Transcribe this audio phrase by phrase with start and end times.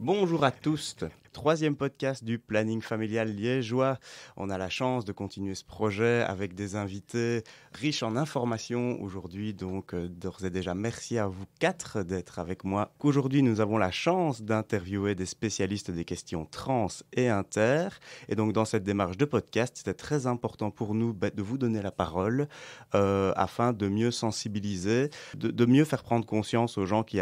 [0.00, 0.94] Bonjour à tous,
[1.32, 3.98] troisième podcast du planning familial liégeois.
[4.36, 9.54] On a la chance de continuer ce projet avec des invités riches en informations aujourd'hui.
[9.54, 12.92] Donc euh, d'ores et déjà, merci à vous quatre d'être avec moi.
[13.00, 17.88] Aujourd'hui, nous avons la chance d'interviewer des spécialistes des questions trans et inter.
[18.28, 21.58] Et donc dans cette démarche de podcast, c'était très important pour nous bah, de vous
[21.58, 22.48] donner la parole
[22.94, 27.18] euh, afin de mieux sensibiliser, de, mieux faire prendre conscience aux gens qui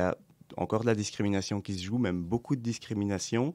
[0.57, 3.53] encore de la discrimination qui se joue, même beaucoup de discrimination.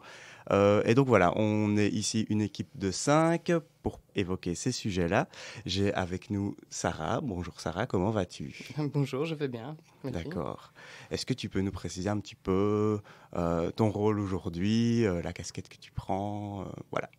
[0.52, 3.52] Euh, et donc voilà, on est ici une équipe de cinq
[3.84, 5.28] pour évoquer ces sujets-là.
[5.66, 7.22] J'ai avec nous Sarah.
[7.22, 8.74] Bonjour Sarah, comment vas-tu?
[8.78, 9.78] Bonjour, je vais bien.
[10.04, 10.74] D'accord.
[11.12, 13.00] Est-ce que tu peux nous préciser un petit peu
[13.36, 17.10] euh, ton rôle aujourd'hui, euh, la casquette que tu prends Voilà.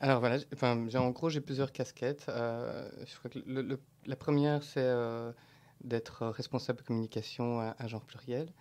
[0.00, 2.24] Alors voilà, enfin, en gros, j'ai plusieurs casquettes.
[2.26, 4.92] je crois que la première, c'est
[5.82, 8.52] d'être responsable de communication à genre pluriel.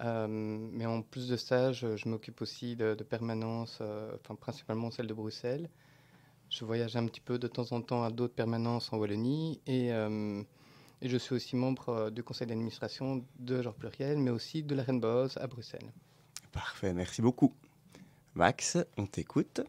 [0.00, 5.06] Euh, mais en plus de ça, je, m'occupe aussi de, permanences, euh, enfin, principalement celle
[5.06, 5.68] de Bruxelles.
[6.50, 9.92] Je voyage un petit peu de temps en temps à d'autres permanences en Wallonie et,
[9.92, 10.42] euh,
[11.02, 14.82] et, je suis aussi membre du conseil d'administration de Genre Pluriel, mais aussi de la
[14.82, 15.92] Rainbow à Bruxelles.
[16.52, 17.52] Parfait, merci beaucoup.
[18.34, 19.60] Max, on t'écoute.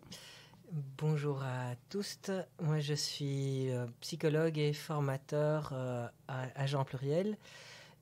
[0.97, 2.17] Bonjour à tous.
[2.61, 7.35] Moi, je suis psychologue et formateur à, à Jean Pluriel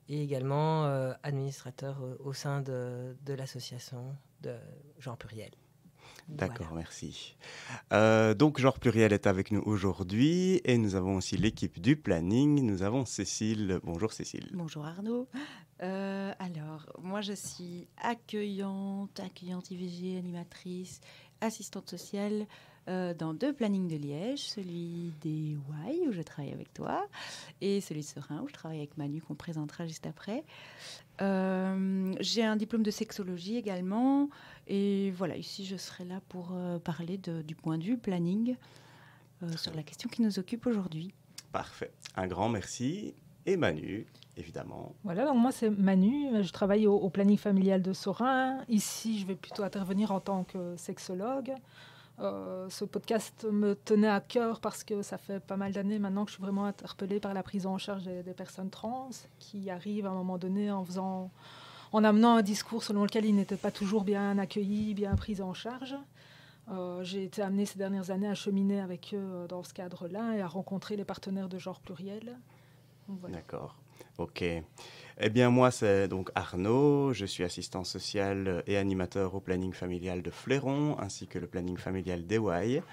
[0.08, 4.54] et également euh, administrateur euh, au sein de, de l'association de
[4.98, 5.50] Genre Pluriel.
[6.28, 7.36] D'accord, merci.
[7.92, 12.66] Euh, donc, Genre Pluriel est avec nous aujourd'hui et nous avons aussi l'équipe du planning.
[12.66, 13.80] Nous avons Cécile.
[13.82, 14.50] Bonjour Cécile.
[14.52, 15.26] Bonjour Arnaud.
[15.80, 21.00] alors, moi je suis accueillante, accueillante IVG, animatrice,
[21.40, 22.46] assistante sociale
[22.88, 25.56] euh, dans deux plannings de Liège, celui des
[25.90, 27.06] Y où je travaille avec toi
[27.60, 30.42] et celui de Serein où je travaille avec Manu qu'on présentera juste après.
[31.20, 34.30] Euh, j'ai un diplôme de sexologie également
[34.66, 38.56] et voilà, ici je serai là pour euh, parler du point de vue planning
[39.56, 41.12] sur la question qui nous occupe aujourd'hui.
[41.52, 41.92] Parfait.
[42.16, 43.14] Un grand merci.
[43.46, 44.06] Et Manu,
[44.36, 44.94] évidemment.
[45.04, 48.58] Voilà, donc moi c'est Manu, je travaille au, au, planning familial de Sorin.
[48.68, 51.52] Ici, je vais plutôt intervenir en tant que sexologue.
[52.20, 56.24] Euh, ce podcast me tenait à cœur parce que ça fait pas mal d'années maintenant
[56.24, 60.06] que je suis vraiment interpellée par la prise en charge des, personnes trans qui arrivent
[60.06, 64.36] à un moment donné en amenant un discours selon lequel ils n'étaient pas toujours bien
[64.38, 65.96] accueillis, bien pris en charge.
[66.70, 70.40] Euh, j'ai été amenée ces dernières années à cheminer avec eux dans ce cadre-là et
[70.40, 72.36] à rencontrer les partenaires de genre pluriel.
[73.28, 73.76] D'accord.
[74.18, 74.44] Ok.
[75.20, 77.12] Eh bien, moi, c'est donc Arnaud.
[77.12, 81.76] Je suis assistant social et animateur au planning familial de Fléron, ainsi que le planning
[81.76, 82.84] familial d'Eway.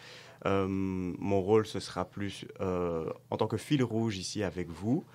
[0.47, 5.05] Euh, mon rôle, ce sera plus euh, en tant que fil rouge ici avec vous.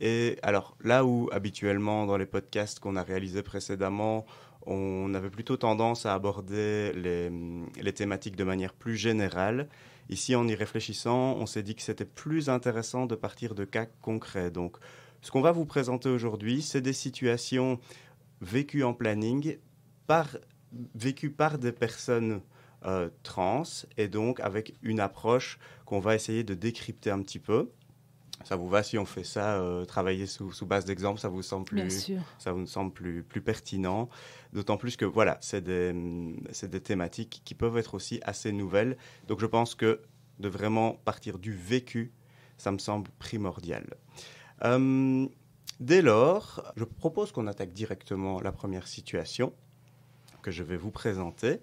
[0.00, 4.24] Et alors, là où habituellement, dans les podcasts qu'on a réalisés précédemment,
[4.64, 7.32] on avait plutôt tendance à aborder les,
[7.82, 9.68] les thématiques de manière plus générale.
[10.08, 13.86] Ici, en y réfléchissant, on s'est dit que c'était plus intéressant de partir de cas
[14.02, 14.52] concrets.
[14.52, 14.76] Donc,
[15.22, 17.78] ce qu'on va vous présenter aujourd'hui, c'est des situations
[18.40, 19.58] vécues en planning,
[20.06, 20.28] par,
[20.94, 22.40] vécues par des personnes
[22.86, 23.62] euh, trans,
[23.98, 27.70] et donc avec une approche qu'on va essayer de décrypter un petit peu.
[28.44, 31.66] Ça vous va si on fait ça, euh, travailler sous, base d'exemple, ça vous semble
[31.66, 34.08] plus, ça vous semble plus, plus pertinent.
[34.54, 38.96] D'autant plus que voilà, c'est des, des thématiques qui peuvent être aussi assez nouvelles.
[39.28, 40.00] Donc je pense que
[40.38, 42.12] de vraiment partir du vécu,
[42.56, 43.84] ça me semble primordial.
[44.64, 45.26] Euh,
[45.78, 49.52] dès lors, je propose qu'on attaque directement la première situation
[50.42, 51.60] que je vais vous présenter.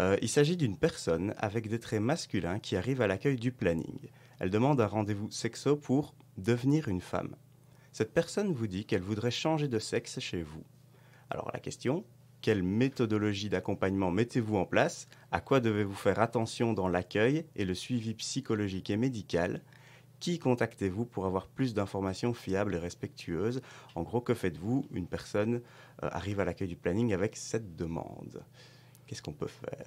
[0.00, 4.08] Euh, il s'agit d'une personne avec des traits masculins qui arrive à l'accueil du planning.
[4.38, 7.34] Elle demande un rendez-vous sexo pour devenir une femme.
[7.92, 10.64] Cette personne vous dit qu'elle voudrait changer de sexe chez vous.
[11.30, 12.04] Alors la question,
[12.42, 15.08] quelle méthodologie d'accompagnement mettez-vous en place?
[15.32, 19.62] À quoi devez-vous faire attention dans l'accueil et le suivi psychologique et médical?
[20.20, 23.60] Qui contactez-vous pour avoir plus d'informations fiables et respectueuses?
[23.94, 24.86] En gros, que faites-vous?
[24.92, 25.62] Une personne
[26.02, 28.42] euh, arrive à l'accueil du planning avec cette demande.
[29.06, 29.86] Qu'est-ce qu'on peut faire?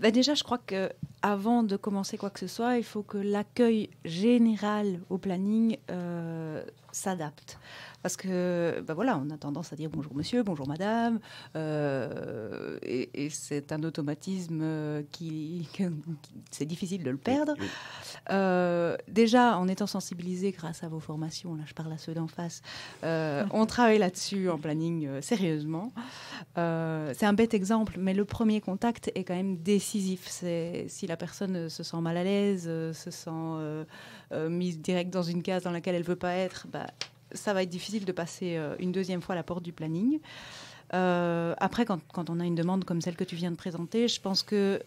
[0.00, 0.90] Bah, déjà, je crois que
[1.22, 6.62] avant de commencer quoi que ce soit, il faut que l'accueil général au planning euh,
[6.92, 7.58] s'adapte.
[8.02, 11.20] Parce que, ben voilà, on a tendance à dire bonjour monsieur, bonjour madame,
[11.54, 15.68] euh, et, c'est un automatisme euh, qui,
[16.50, 17.54] c'est difficile de le perdre.
[18.30, 22.26] Euh, déjà, en étant sensibilisé grâce à vos formations, là je parle à ceux d'en
[22.26, 22.62] face,
[23.02, 25.92] on travaille là-dessus en planning sérieusement.
[26.56, 30.26] c'est un bête exemple, mais le premier contact est quand même décisif.
[30.26, 33.84] C'est si la personne se sent mal à l'aise, se sent
[34.48, 36.86] mise direct dans une case dans laquelle elle veut pas être, bah,
[37.32, 40.20] ça va être difficile de passer euh, une deuxième fois à la porte du planning.
[40.92, 44.08] Euh, après, quand, quand, on a une demande comme celle que tu viens de présenter,
[44.08, 44.82] je pense que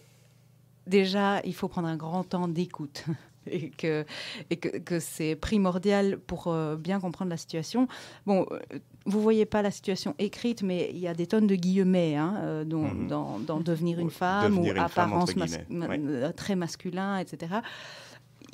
[0.86, 3.04] déjà, il faut prendre un grand temps d'écoute.
[3.46, 4.04] et que,
[4.50, 7.88] et que, que c'est primordial pour euh, bien comprendre la situation.
[8.26, 8.58] Bon, euh,
[9.06, 12.36] vous voyez pas la situation écrite, mais il y a des tonnes de guillemets hein,
[12.38, 13.08] euh, dont, mmh.
[13.08, 16.32] dans, dans, devenir une femme devenir ou une apparence femme, mas ouais.
[16.32, 17.56] très masculin, etc.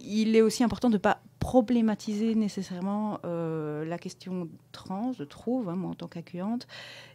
[0.02, 5.68] Il est aussi important de ne pas problématiser nécessairement euh, la question trans, je trouve,
[5.68, 6.66] hein, moi en tant qu'accueillante,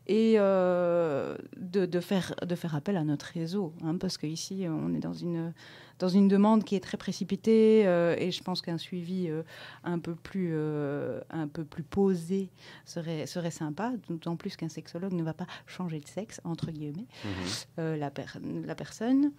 [0.08, 4.94] et euh, de, de, faire, de faire appel à notre réseau, hein, parce qu'ici, on
[4.96, 5.54] est dans une,
[6.00, 9.30] dans une demande qui est très précipitée, euh, et je pense qu'un suivi
[9.84, 10.56] un, peu plus,
[11.30, 12.50] un peu plus posé
[12.84, 17.06] serait, serait sympa, d'autant plus qu'un sexologue ne va pas changer de sexe, entre guillemets,
[17.78, 17.96] Mhm.
[18.00, 19.32] la, per la personne.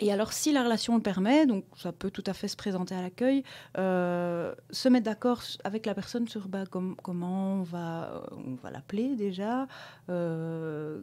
[0.00, 2.94] Et alors, si la relation le permet, donc ça peut tout à fait se présenter
[2.94, 3.42] à l'accueil,
[3.78, 8.70] euh, se mettre d'accord avec la personne sur bah, com comment on va, on va
[8.70, 9.66] l'appeler déjà,
[10.08, 11.02] euh,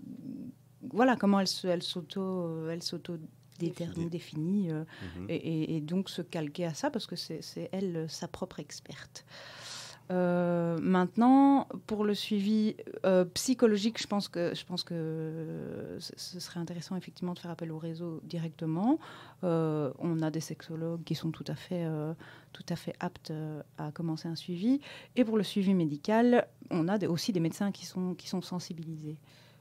[0.91, 3.17] voilà, comment elle s'auto, elle s'auto,
[3.59, 4.83] définit, euh,
[5.17, 5.25] Mhm.
[5.29, 9.25] et, et, et, donc se calquer à ça parce que c'est elle sa propre experte.
[10.09, 12.75] Euh, maintenant, pour le suivi
[13.05, 14.53] euh, psychologique, je pense que
[15.99, 18.99] ce serait intéressant effectivement de faire appel au réseau directement.
[19.43, 21.85] Euh, on a des sexologues qui sont tout à fait
[22.99, 23.33] aptes
[23.77, 24.79] à commencer un suivi.
[25.15, 29.17] Et pour le suivi médical, on a aussi des médecins qui sont sensibilisés.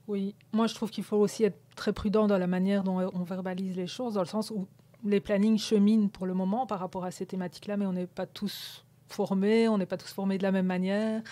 [0.09, 3.25] Oui, moi je trouve qu'il faut aussi être très prudent dans la manière dont on
[3.25, 4.69] verbalise les choses, dans le sens où
[5.05, 8.27] les plannings cheminent pour le moment par rapport à ces thématiques-là, mais on n'est pas
[8.27, 11.23] tous formés, on n'est pas tous formés de la même manière.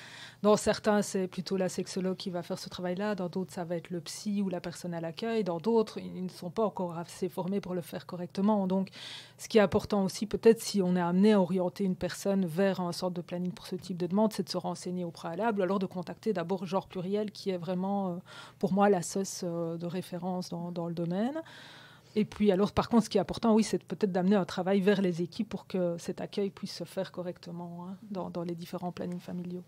[0.42, 3.76] Dans certains, c'est plutôt la sexologue qui va faire ce travail-là, dans d'autres, ça va
[3.76, 6.98] être le psy ou la personne à l'accueil, dans d'autres, ils ne sont pas encore
[6.98, 8.66] assez formés pour le faire correctement.
[8.66, 8.88] Donc,
[9.38, 12.80] ce qui est important aussi, peut-être si on est amené à orienter une personne vers
[12.80, 15.62] un sorte de planning pour ce type de demande, c'est de se renseigner au préalable,
[15.62, 18.16] alors de contacter d'abord Genre Pluriel, qui est vraiment, euh,
[18.58, 21.40] pour moi, la sauce euh, de référence dans, dans le domaine.
[22.16, 24.80] Et puis, alors, par contre, ce qui est important, oui, c'est peut-être d'amener un travail
[24.80, 28.54] vers les équipes pour que cet accueil puisse se faire correctement hein, dans, dans, les
[28.54, 29.64] différents plannings familiaux.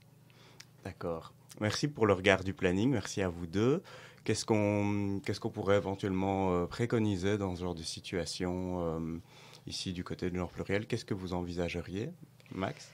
[0.84, 1.32] D'accord.
[1.60, 2.90] Merci pour le regard du planning.
[2.90, 3.82] Merci à vous deux.
[4.24, 9.18] Qu'est-ce qu'on qu'est-ce qu'on pourrait éventuellement euh, préconiser dans ce genre de situation euh,
[9.66, 10.86] ici du côté de genre pluriel?
[10.86, 12.10] Qu'est-ce que vous envisageriez,
[12.52, 12.90] Max?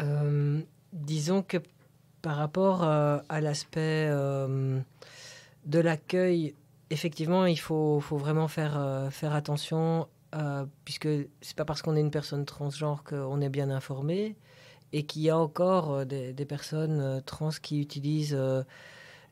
[0.00, 0.62] Euh,
[0.94, 1.56] Disons que
[2.22, 4.80] par rapport euh, à l'aspect euh,
[5.66, 6.54] de l'accueil
[6.90, 11.08] effectivement, il faut, vraiment faire, euh, faire attention, euh, puisque
[11.40, 14.36] c'est pas parce qu'on est une personne transgenre qu'on est bien informé,
[14.92, 18.36] et qu'il y a encore euh, des, personnes trans qui utilisent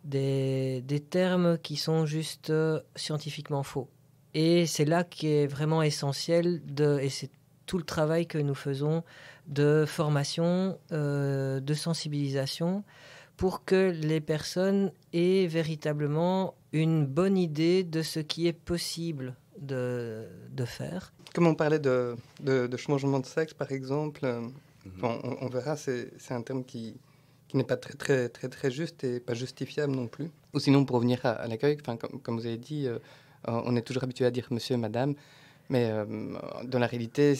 [0.04, 3.88] euh, des, termes qui sont juste euh, scientifiquement faux.
[4.34, 6.62] Et c'est là qui est vraiment essentiel,
[7.00, 7.30] et c'est
[7.66, 9.04] tout le travail que nous faisons
[9.46, 12.82] de formation, euh, de sensibilisation,
[13.42, 20.28] pour que les personnes aient véritablement une bonne idée de ce qui est possible de,
[20.52, 21.12] de faire.
[21.34, 24.42] Comme on parlait de, de, changement de sexe, par exemple, euh,
[25.02, 26.94] on, on, verra, c'est un terme qui,
[27.48, 30.30] qui n'est pas très, très, très, très juste et pas justifiable non plus.
[30.54, 33.00] Ou sinon, pour revenir à, à l'accueil, comme, comme vous avez dit, euh,
[33.48, 35.16] on est toujours habitué à dire monsieur, madame,
[35.68, 36.04] mais euh,
[36.62, 37.34] dans la réalité,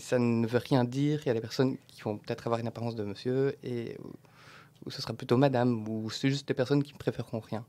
[0.00, 1.20] ça ne veut rien dire.
[1.24, 3.96] Il y a des personnes qui vont peut-être avoir une apparence de monsieur et
[4.88, 7.66] ou ce sera plutôt madame, ou c'est juste des personnes qui préféreront rien?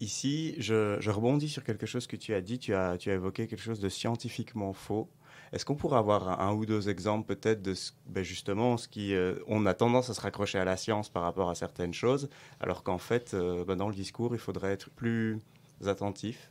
[0.00, 2.58] Ici, je, je, rebondis sur quelque chose que tu as dit.
[2.58, 5.10] Tu as, tu as évoqué quelque chose de scientifiquement faux.
[5.52, 8.88] Est-ce qu'on pourrait avoir un, un, ou deux exemples peut-être de ce, ben justement ce
[8.88, 11.92] qui, euh, on a tendance à se raccrocher à la science par rapport à certaines
[11.92, 15.38] choses, alors qu'en fait, euh, ben dans le discours, il faudrait être plus
[15.86, 16.50] attentif?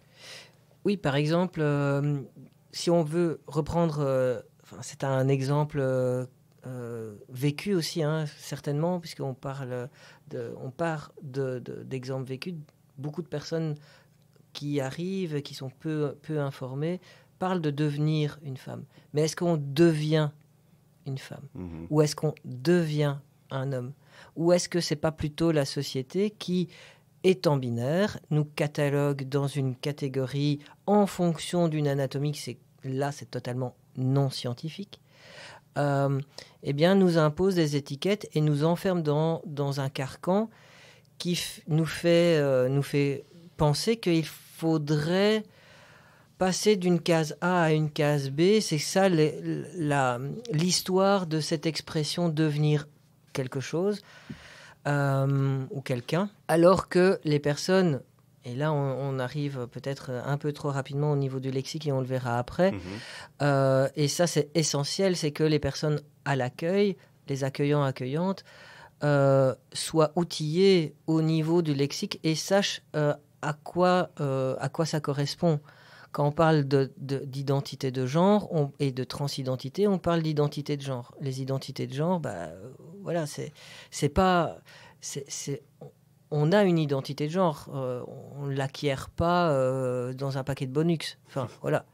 [0.85, 2.21] Oui, par exemple, euh,
[2.71, 4.43] si on veut reprendre,
[4.81, 5.81] c'est un exemple
[6.65, 9.89] euh, vécu aussi, hein, certainement, puisqu'on parle
[10.29, 12.53] de, on part d'exemples de, de, vécus.
[12.97, 13.75] Beaucoup de personnes
[14.53, 17.01] qui arrivent, qui sont peu, peu informées,
[17.39, 18.85] parlent de devenir une femme.
[19.13, 20.29] Mais est-ce qu'on devient
[21.05, 21.43] une femme?
[21.55, 21.87] Mm -hmm.
[21.89, 23.17] Ou est-ce qu'on devient
[23.49, 23.91] un homme?
[24.35, 26.69] Ou est-ce que c'est pas plutôt la société qui,
[27.23, 32.35] étant binaire, nous catalogue dans une catégorie en fonction d'une anatomie?
[32.35, 35.02] C'est là, c'est totalement non scientifique
[35.77, 36.19] euh,
[36.63, 40.49] eh bien, nous impose des étiquettes et nous enferme dans, dans un carcan
[41.17, 43.25] qui nous fait, euh, nous fait
[43.57, 45.43] penser qu'il faudrait
[46.37, 48.59] passer d'une case A à une case B.
[48.61, 49.07] C'est ça
[50.51, 52.87] l'histoire de cette expression devenir
[53.33, 54.01] quelque chose
[54.87, 56.29] euh, ou quelqu'un.
[56.47, 58.01] Alors que les personnes
[58.45, 61.91] et là, on, on arrive peut-être un peu trop rapidement au niveau du lexique et
[61.91, 62.71] on le verra après.
[62.71, 62.79] Mhm.
[63.41, 66.97] Euh, et ça, c'est essentiel, c'est que les personnes à l'accueil,
[67.27, 68.43] les accueillants, accueillantes,
[69.73, 75.59] soit outillé au niveau du lexique et sache à, quoi, à quoi ça correspond.
[76.13, 76.63] Quand on parle
[76.97, 81.13] d'identité de, genre et de transidentité, on parle d'identité de genre.
[81.19, 82.49] Les identités de genre, bah,
[83.01, 84.57] voilà, c'est pas.
[86.35, 87.67] On a une identité de genre.
[87.73, 88.03] Euh,
[88.39, 91.19] on ne l'acquiert pas euh, dans un paquet de bonus.
[91.27, 91.85] Enfin, voilà.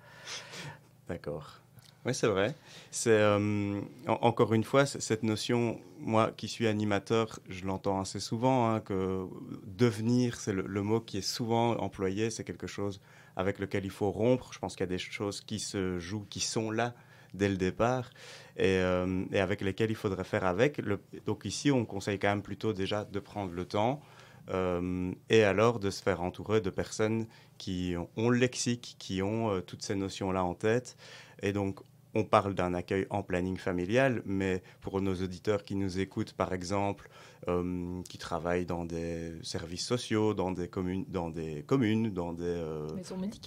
[1.09, 1.57] D'accord.
[2.05, 2.55] Oui, c'est vrai.
[2.89, 5.79] C'est euh, encore une fois cette notion.
[5.99, 9.27] Moi, qui suis animateur, je l'entends assez souvent hein, que
[9.65, 12.29] devenir, c'est le, mot qui est souvent employé.
[12.29, 13.01] C'est quelque chose
[13.35, 14.53] avec lequel il faut rompre.
[14.53, 16.93] Je pense qu'il y a des choses qui se jouent, qui sont là
[17.33, 18.09] dès le départ
[18.55, 20.81] et, avec lesquelles il faudrait faire avec.
[21.25, 24.01] donc ici, on conseille quand même plutôt déjà de prendre le temps
[24.49, 27.27] euh, et alors de se faire entourer de personnes
[27.57, 30.97] qui ont, le lexique, qui ont euh, toutes ces notions-là en tête.
[31.41, 31.79] Et donc,
[32.15, 36.53] on parle d'un accueil en planning familial, mais pour nos auditeurs qui nous écoutent, par
[36.53, 37.09] exemple,
[37.47, 42.43] euh, qui travaillent dans des services sociaux, dans des communes, dans des, communes, dans des
[42.43, 42.87] euh,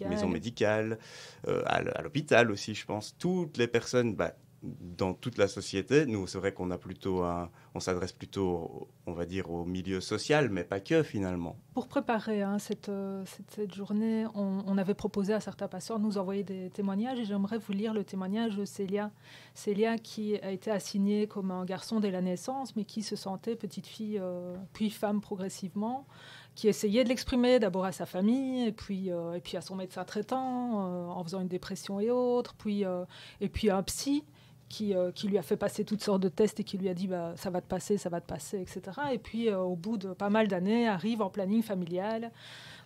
[0.09, 0.99] maisons médicales,
[1.49, 6.07] euh, à l'hôpital aussi, je pense, toutes les personnes bah, dans toute la société.
[6.07, 7.23] Nous, c'est vrai qu'on a plutôt
[7.75, 11.57] on s'adresse plutôt, on va dire, au milieu social, mais pas que finalement.
[11.73, 16.43] Pour préparer hein, euh, cette, journée, on, avait proposé à certains patients de nous envoyer
[16.43, 19.11] des témoignages et j'aimerais vous lire le témoignage de Célia.
[19.55, 23.57] Célia qui a été assignée comme un garçon dès la naissance, mais qui se sentait
[23.57, 26.07] petite fille euh, puis femme progressivement
[26.55, 29.75] qui essayait de l'exprimer d'abord à sa famille et puis, euh, et puis à son
[29.75, 32.85] médecin traitant en faisant une dépression et autres, puis,
[33.41, 34.23] et puis un psy
[34.81, 37.07] euh, qui, lui a fait passer toutes sortes de tests et qui lui a dit
[37.07, 38.81] bah, ça va te passer, ça va te passer, etc.
[39.13, 42.31] Et puis euh, au bout de pas mal d'années, arrive en planning familial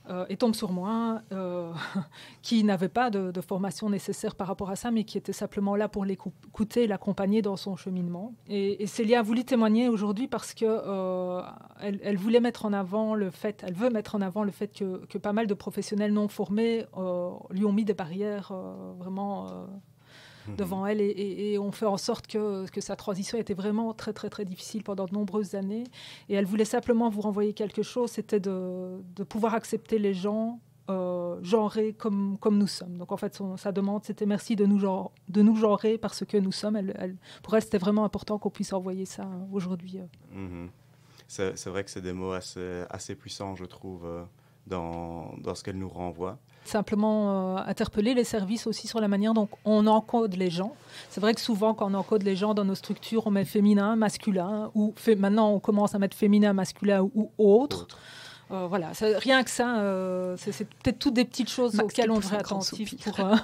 [0.08, 1.22] euh, et tombe sur moi,
[2.42, 5.88] qui n'avait pas de, formation nécessaire par rapport à ça, mais qui était simplement là
[5.88, 8.32] pour l'écouter et l'accompagner dans son cheminement.
[8.48, 11.42] Et, et Célia a voulu témoigner aujourd'hui parce que
[11.80, 15.04] elle, voulait mettre en avant le fait, elle veut mettre en avant le fait que,
[15.06, 16.84] que pas mal de professionnels non formés
[17.50, 18.52] lui ont mis des barrières
[18.98, 19.66] vraiment
[20.48, 20.56] Mhm.
[20.56, 24.28] devant elle et, on fait en sorte que, que, sa transition était vraiment très très
[24.28, 25.84] très difficile pendant de nombreuses années.
[26.28, 30.60] Et elle voulait simplement vous renvoyer quelque chose, c'était de, de, pouvoir accepter les gens
[30.88, 32.96] euh, genrés comme, comme nous sommes.
[32.98, 36.24] Donc en fait, son, sa demande, c'était merci de nous, genre, de nous genrer parce
[36.24, 36.76] que nous sommes.
[36.76, 39.98] Elle, pour elle, c'était vraiment important qu'on puisse envoyer ça euh, aujourd'hui.
[39.98, 40.38] Euh.
[40.38, 40.70] Mhm.
[41.28, 44.06] C'est vrai que c'est des mots assez, assez puissants, je trouve,
[44.68, 46.38] dans, dans ce qu'elle nous renvoie
[46.68, 50.74] simplement euh, interpeller les services aussi sur la manière dont on encode les gens.
[51.10, 53.96] C'est vrai que souvent, quand on encode les gens dans nos structures, on met féminin,
[53.96, 57.88] masculin, ou maintenant on commence à mettre féminin, masculin ou, autre.
[58.52, 62.36] Euh, voilà, rien que ça, euh, c'est peut-être toutes des petites choses auxquelles on devrait
[62.36, 63.34] être attentif pour, euh,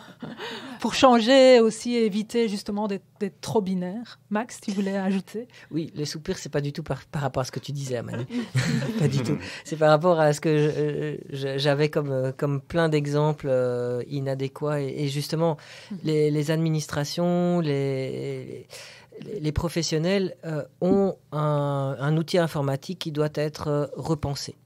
[0.79, 4.21] pour changer aussi et éviter justement d'être trop binaire.
[4.31, 5.49] Max, tu voulais ajouter?
[5.73, 8.27] Oui, les soupirs, c'est pas du tout par, rapport à ce que tu disais, Manu.
[9.01, 9.39] pas du tout.
[9.65, 13.51] C'est par rapport à ce que j'avais comme, comme plein d'exemples
[14.09, 14.81] inadéquats.
[14.81, 15.57] Et, justement,
[15.91, 15.97] hmm.
[16.05, 18.69] les, administrations, les
[19.41, 20.35] les professionnels
[20.81, 24.57] ont un, un, outil informatique qui doit être repensé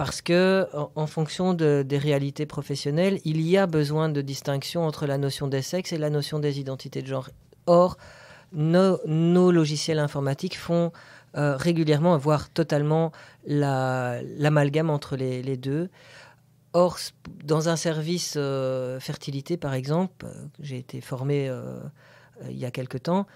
[0.00, 5.18] parce que en, fonction des réalités professionnelles, il y a besoin de distinction entre la
[5.18, 7.28] notion des sexes et la notion des identités de genre.
[7.66, 7.98] Or,
[8.54, 8.96] nos,
[9.52, 10.90] logiciels informatiques font
[11.36, 13.12] euh, régulièrement, voire totalement,
[13.46, 15.90] l'amalgame entre les, deux.
[16.72, 16.96] Or,
[17.44, 21.52] dans un service euh, fertilité, par exemple, euh, j'ai été formé
[22.48, 23.26] il y a quelque temps,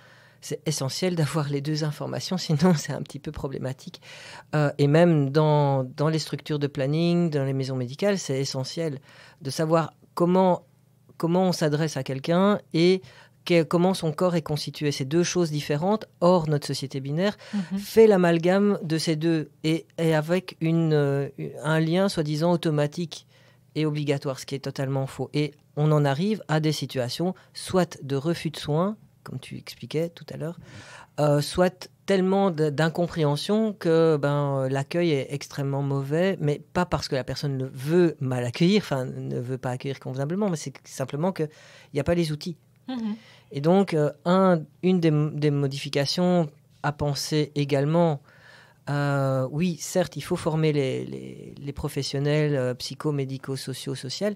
[0.44, 4.02] c'est essentiel d'avoir les deux informations, sinon c'est un petit peu problématique.
[4.54, 9.00] Euh, et même dans, dans, les structures de planning, dans les maisons médicales, c'est essentiel
[9.40, 10.66] de savoir comment,
[11.16, 13.00] comment on s'adresse à quelqu'un et
[13.68, 14.92] comment son corps est constitué.
[14.92, 16.06] C'est deux choses différentes.
[16.20, 17.78] Or, notre société binaire mhm.
[17.78, 21.28] fait l'amalgame de ces deux et, et avec une, euh,
[21.62, 23.26] un lien soi-disant automatique
[23.74, 25.30] et obligatoire, ce qui est totalement faux.
[25.32, 30.10] Et on en arrive à des situations soit de refus de soins, comme tu expliquais
[30.10, 30.58] tout à l'heure,
[31.18, 37.24] euh, soit tellement d'incompréhension que ben, l'accueil est extrêmement mauvais, mais pas parce que la
[37.24, 41.48] personne ne veut mal accueillir, enfin ne veut pas accueillir convenablement, mais c'est simplement qu'il
[41.94, 42.56] n'y a pas les outils.
[42.88, 43.14] Mm-hmm.
[43.52, 46.50] Et donc, euh, un, une des, modifications
[46.82, 48.20] à penser également,
[48.90, 54.34] euh, oui, certes, il faut former les, les, professionnels psycho-médico, sociaux, sociaux,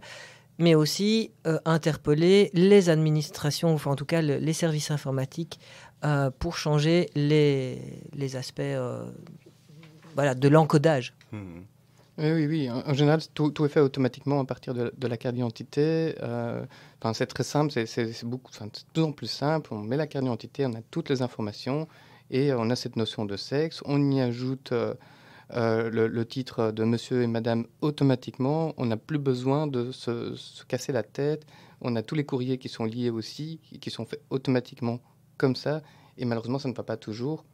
[0.59, 5.61] mais aussi euh, interpeller les administrations, enfin en tout cas les services informatiques,
[6.05, 9.05] euh, pour changer les, les aspects euh,
[10.15, 11.15] voilà, de l'encodage.
[11.33, 11.61] Mmh.
[12.19, 12.71] Oui, oui, oui.
[12.71, 16.17] En, général, tout, tout, est fait automatiquement à partir de, la carte d'identité.
[17.13, 19.73] c'est très simple, c'est beaucoup, de plus en plus simple.
[19.73, 21.87] On met la carte d'identité, on a toutes les informations.
[22.33, 24.73] Et on a cette notion de sexe, on y ajoute
[25.51, 30.35] le, titre de monsieur et madame automatiquement, on n'a plus besoin de se,
[30.67, 31.47] casser la tête,
[31.81, 35.01] on a tous les courriers qui sont liés aussi, qui sont faits automatiquement
[35.37, 35.83] comme ça,
[36.17, 37.45] et malheureusement ça ne va pas toujours.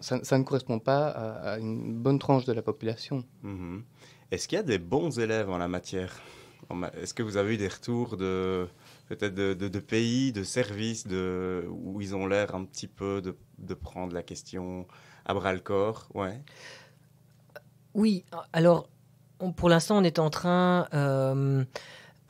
[0.00, 3.24] ça, ne correspond pas à, une bonne tranche de la population.
[3.42, 3.82] Mhm.
[4.30, 6.20] Est-ce qu'il y a des bons élèves en la matière?
[7.00, 8.68] Est-ce que vous avez eu des retours de
[9.08, 14.12] peut-être de, pays, de services de, où ils ont l'air un petit peu de, prendre
[14.12, 14.86] la question
[15.24, 16.08] à bras le corps?
[16.14, 16.42] Ouais.
[17.98, 18.88] Oui, alors
[19.56, 21.64] pour l'instant on est en train, euh,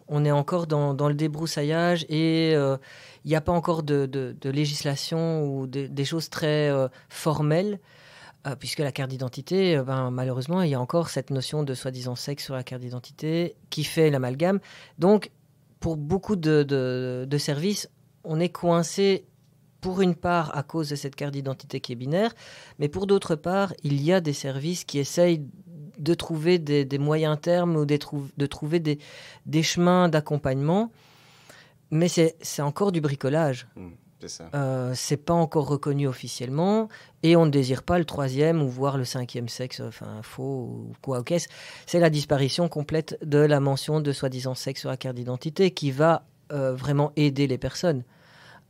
[0.09, 2.79] on est encore dans, le débroussaillage et euh,
[3.27, 7.81] il n'y a pas encore de, législation ou des choses très euh, formelles.
[8.59, 12.45] puisque la carte d'identité, ben, malheureusement, il y a encore cette notion de soi-disant sexe
[12.45, 14.61] sur la carte d'identité qui fait l'amalgame.
[14.99, 15.31] Donc,
[15.81, 17.91] pour beaucoup de, services,
[18.25, 19.27] on est coincé
[19.81, 22.35] pour une part à cause de cette carte d'identité qui est binaire,
[22.79, 25.45] mais pour d'autre part, il y a des services qui essayent
[25.99, 30.91] de trouver des, moyens termes ou de trouver des, chemins d'accompagnement,
[31.91, 33.67] mais c'est encore du bricolage.
[33.77, 33.89] Mmh.
[34.27, 34.43] C'est.
[34.53, 36.89] Euh, c'est pas encore reconnu officiellement
[37.23, 40.93] et on ne désire pas le troisième ou voir le cinquième sexe, enfin faux ou
[41.03, 41.21] quoi.
[41.21, 41.35] Ok,
[41.87, 45.93] c'est la disparition complète de la mention de soi-disant sexe sur la carte d'identité qui
[45.93, 48.03] va euh, vraiment aider les personnes.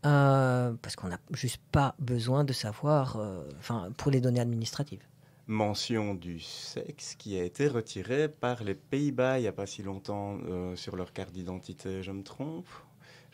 [0.07, 3.19] Euh, parce qu'on n'a juste pas besoin de savoir,
[3.59, 5.03] enfin pour les données administratives.
[5.49, 9.83] Mention du sexe qui a été retirée par les Pays-Bas il n'y a pas si
[9.83, 10.39] longtemps
[10.77, 12.69] sur leur carte d'identité, je me trompe?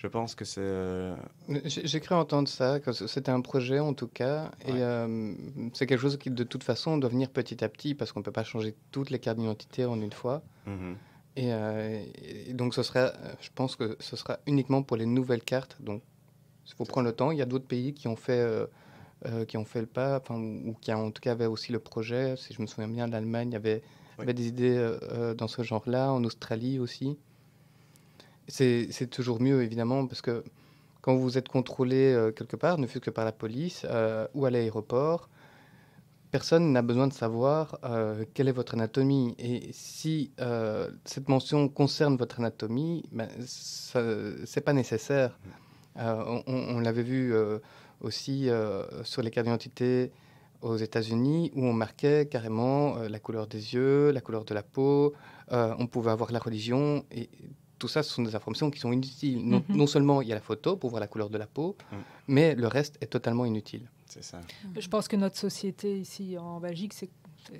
[0.04, 0.60] Je pense que c'est.
[0.60, 1.16] Euh,
[1.64, 5.32] j'ai cru entendre ça, que c'était un projet en tout cas, et euh,
[5.72, 8.24] c'est quelque chose qui de toute façon doit venir petit à petit parce qu'on ne
[8.24, 10.42] peut pas changer toutes les cartes d'identité en une fois.
[10.66, 10.96] Mhm.
[11.38, 15.78] Euh, et, donc ce serait, je pense que ce sera uniquement pour les nouvelles cartes.
[15.80, 16.02] Donc
[16.66, 17.30] il faut prendre le temps.
[17.30, 18.44] Il y a d'autres pays qui ont fait.
[19.48, 22.36] qui ont fait le pas, enfin, ou qui en tout cas avaient aussi le projet.
[22.36, 23.82] Si je me souviens bien, l'Allemagne avait,
[24.18, 24.96] avait, des idées
[25.38, 27.16] dans ce genre-là, en Australie aussi.
[28.48, 30.44] C'est toujours mieux, évidemment, parce que
[31.04, 34.46] quand vous êtes contrôlé euh, quelque part, ne fût que par la police euh, ou
[34.46, 35.28] à l'aéroport,
[36.30, 39.34] personne n'a besoin de savoir euh, quelle est votre anatomie.
[39.38, 40.32] Et si
[41.04, 45.38] cette mention concerne votre anatomie, ben, ce n'est pas nécessaire.
[45.96, 47.34] On, on l'avait vu
[48.00, 48.48] aussi
[49.04, 50.10] sur les cartes d'identité
[50.62, 55.14] aux États-Unis où on marquait carrément la couleur des yeux, la couleur de la peau,
[55.50, 57.04] on pouvait avoir la religion.
[57.10, 57.28] Et
[57.78, 59.46] tout ça, ce sont des informations qui sont inutiles.
[59.46, 59.86] Non, mhm.
[59.86, 61.96] seulement il y a la photo pour voir la couleur de la peau, mm.
[62.28, 63.90] mais le reste est totalement inutile.
[64.06, 64.40] C'est ça.
[64.76, 67.10] Je pense que notre société ici en Belgique s'est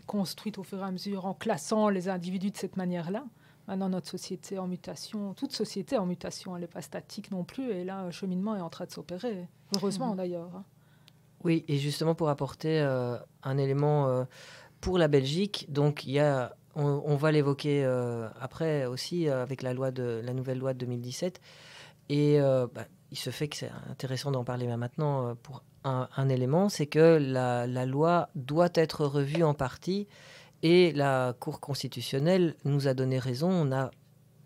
[0.07, 3.25] construite au fur et à mesure en classant les individus de cette manière-là.
[3.66, 7.70] Maintenant, notre société en mutation, toute société en mutation, elle n'est pas statique non plus.
[7.70, 9.48] Et là, un cheminement est en train de s'opérer.
[9.74, 10.16] Heureusement mhm.
[10.16, 10.50] d'ailleurs.
[10.55, 10.64] Hein.
[11.44, 14.24] Oui, et justement pour apporter euh, un élément euh,
[14.81, 19.72] pour la Belgique, donc il y a on, va l'évoquer euh, après aussi avec la,
[19.72, 21.40] loi de, la nouvelle loi de 2017.
[22.09, 26.87] Et bah, il se fait que c'est intéressant d'en parler maintenant pour un, élément, c'est
[26.87, 30.09] que la, loi doit être revue en partie
[30.64, 33.50] et la Cour constitutionnelle nous a donné raison.
[33.50, 33.92] On a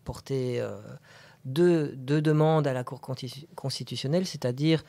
[0.05, 0.63] porté
[1.47, 4.85] deux, demandes à la Cour constitutionnelle, c'est-à-dire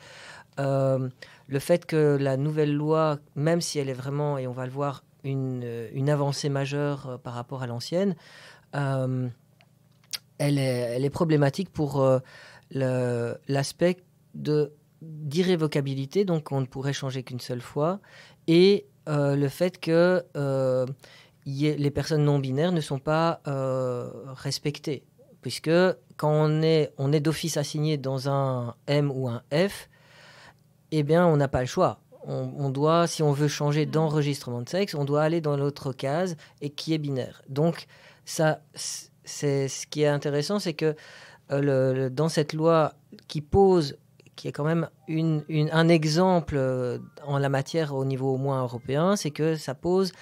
[0.58, 4.72] le fait que la nouvelle loi, même si elle est vraiment, et on va le
[4.72, 8.16] voir, une, avancée majeure euh, par rapport à l'ancienne,
[8.74, 9.28] euh,
[10.38, 12.18] elle, est, elle, est, problématique pour euh,
[13.48, 13.98] l'aspect
[15.02, 18.00] d'irrévocabilité, donc on ne pourrait changer qu'une seule fois,
[18.46, 20.24] et le fait que
[21.46, 23.40] les personnes non binaires ne sont pas
[24.36, 25.02] respectées,
[25.42, 25.70] puisque
[26.16, 29.88] quand on est, on est d'office assigné dans un M ou un F,
[30.90, 33.90] eh bien on n'a pas le choix on, doit, si on veut changer mm.
[33.90, 37.42] d'enregistrement de sexe, on doit aller dans l'autre case et qui est binaire.
[37.48, 37.86] Donc,
[38.24, 38.60] ça,
[39.24, 40.94] c'est ce qui est intéressant, c'est que
[41.50, 42.94] euh, dans cette loi
[43.28, 43.96] qui pose,
[44.40, 49.14] qui est quand même un exemple euh, en la matière au niveau au moins européen,
[49.14, 50.12] c'est que ça pose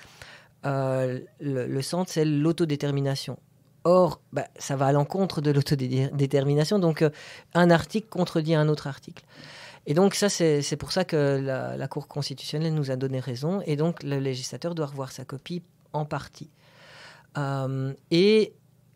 [0.66, 3.38] euh, le, centre, c'est l'autodétermination.
[3.84, 7.04] Or, bah, ça va à l'encontre de l'autodétermination, donc
[7.54, 9.24] un article contredit un autre article.
[9.86, 11.40] Et donc ça, c'est pour ça que
[11.78, 15.62] la, Cour constitutionnelle nous a donné raison, et donc le législateur doit revoir sa copie
[15.92, 16.50] en partie.
[17.36, 18.52] Euh, et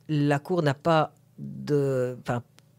[0.09, 2.19] la Cour n'a pas de...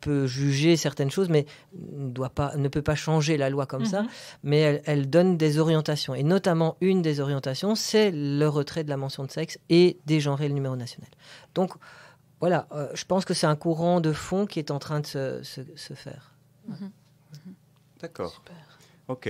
[0.03, 3.85] Peut juger certaines choses, mais ne, doit pas, ne peut pas changer la loi comme
[3.85, 4.09] ça, mhm.
[4.43, 6.13] mais elle, donne des orientations.
[6.13, 10.49] Et notamment, une des orientations, c'est le retrait de la mention de sexe et dégenrer
[10.49, 11.09] le numéro national.
[11.55, 11.71] Donc,
[12.41, 15.05] voilà, euh, je pense que c'est un courant de fond qui est en train de
[15.05, 16.33] se, se, faire.
[16.67, 16.91] Mhm.
[18.01, 18.43] D'accord.
[19.09, 19.29] Ok,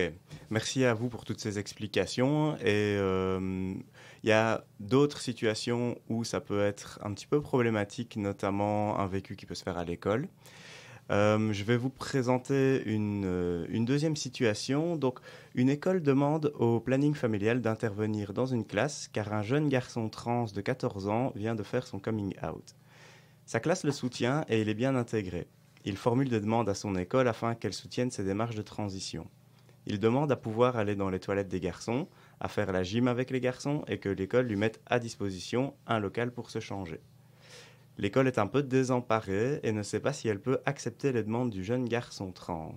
[0.52, 2.56] merci à vous pour toutes ces explications.
[2.58, 3.74] Et euh,
[4.22, 9.08] il y a d'autres situations où ça peut être un petit peu problématique, notamment un
[9.08, 10.28] vécu qui peut se faire à l'école.
[11.10, 14.96] Euh, je vais vous présenter une, euh, une, deuxième situation.
[14.96, 15.20] Donc,
[15.56, 20.46] une école demande au planning familial d'intervenir dans une classe car un jeune garçon trans
[20.46, 22.76] de 14 ans vient de faire son coming out.
[23.46, 25.48] Sa classe le soutient et il est bien intégré.
[25.84, 29.28] Il formule des demandes à son école afin qu'elle soutienne ses démarches de transition.
[29.86, 32.08] Il demande à pouvoir aller dans les toilettes des garçons,
[32.40, 36.00] à faire la gym avec les garçons et que l'école lui mette à disposition un
[36.00, 37.02] local pour se changer.
[37.98, 41.52] L'école est un peu désemparée et ne sait pas si elle peut accepter les demandes
[41.52, 42.76] du jeune garçon trans.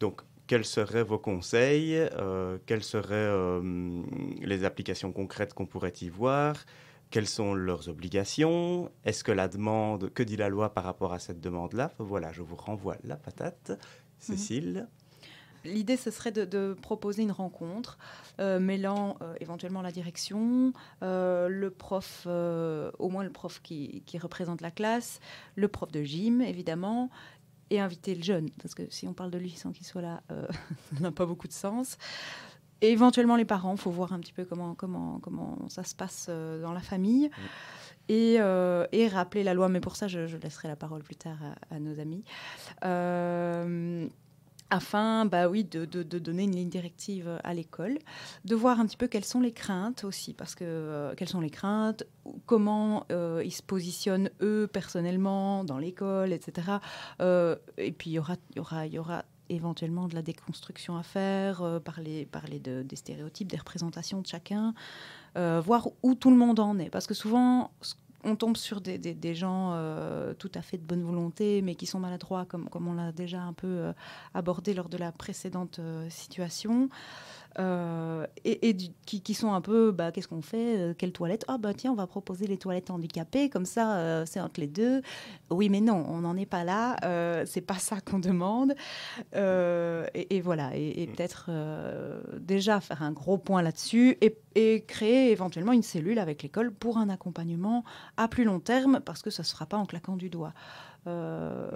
[0.00, 4.02] Donc, quels seraient vos conseils euh, Quelles seraient euh,
[4.40, 6.56] les applications concrètes qu'on pourrait y voir
[7.10, 11.18] Quelles sont leurs obligations Est-ce que la demande, que dit la loi par rapport à
[11.18, 11.92] cette demande-là?
[11.98, 13.70] Voilà, je vous renvoie la patate.
[13.70, 13.76] Mhm.
[14.18, 14.88] Cécile
[15.64, 17.98] L'idée, ce serait de, proposer une rencontre
[18.40, 20.72] euh, mêlant euh, éventuellement la direction,
[21.02, 25.20] euh, le prof, au moins le prof qui, représente la classe,
[25.56, 27.10] le prof de gym, évidemment,
[27.70, 30.22] et inviter le jeune, parce que si on parle de lui sans qu'il soit là,
[30.28, 31.96] ça n'a pas beaucoup de sens.
[32.80, 35.94] Et éventuellement les parents, il faut voir un petit peu comment, comment, comment ça se
[35.94, 37.30] passe dans la famille.
[38.08, 41.38] Et, rappeler la loi, mais pour ça, je, laisserai la parole plus tard
[41.70, 42.24] à, à nos amis
[44.72, 47.98] afin bah oui, de, donner une ligne directive à l'école,
[48.46, 51.42] de voir un petit peu quelles sont les craintes aussi, parce que euh, quelles sont
[51.42, 52.04] les craintes,
[52.46, 56.78] comment euh, ils se positionnent eux personnellement dans l'école, etc.
[57.20, 61.02] Euh, et puis il y aura, y aura, y aura éventuellement de la déconstruction à
[61.02, 64.72] faire, parler, parler de, des stéréotypes, des représentations de chacun,
[65.36, 67.70] voir où tout le monde en est, parce que souvent
[68.24, 71.98] on tombe sur des, gens euh, tout à fait de bonne volonté, mais qui sont
[71.98, 73.92] maladroits, comme, on l'a déjà un peu euh,
[74.34, 76.88] abordé lors de la précédente euh, situation.
[77.58, 81.44] Euh, et, qui, sont un peu, bah, qu'est-ce qu'on fait euh, Quelle toilette?
[81.48, 84.66] Ah, bah tiens, on va proposer les toilettes handicapées, comme ça, euh, c'est entre les
[84.66, 85.02] deux.
[85.50, 86.96] Oui, mais non, on n'en est pas là,
[87.46, 88.74] c'est pas ça qu'on demande.
[89.34, 91.50] Et, voilà, et, peut-être
[92.38, 97.08] déjà faire un gros point là-dessus et, créer éventuellement une cellule avec l'école pour un
[97.08, 97.84] accompagnement
[98.16, 100.52] à plus long terme, parce que ça ne sera pas en claquant du doigt.
[101.06, 101.70] Euh,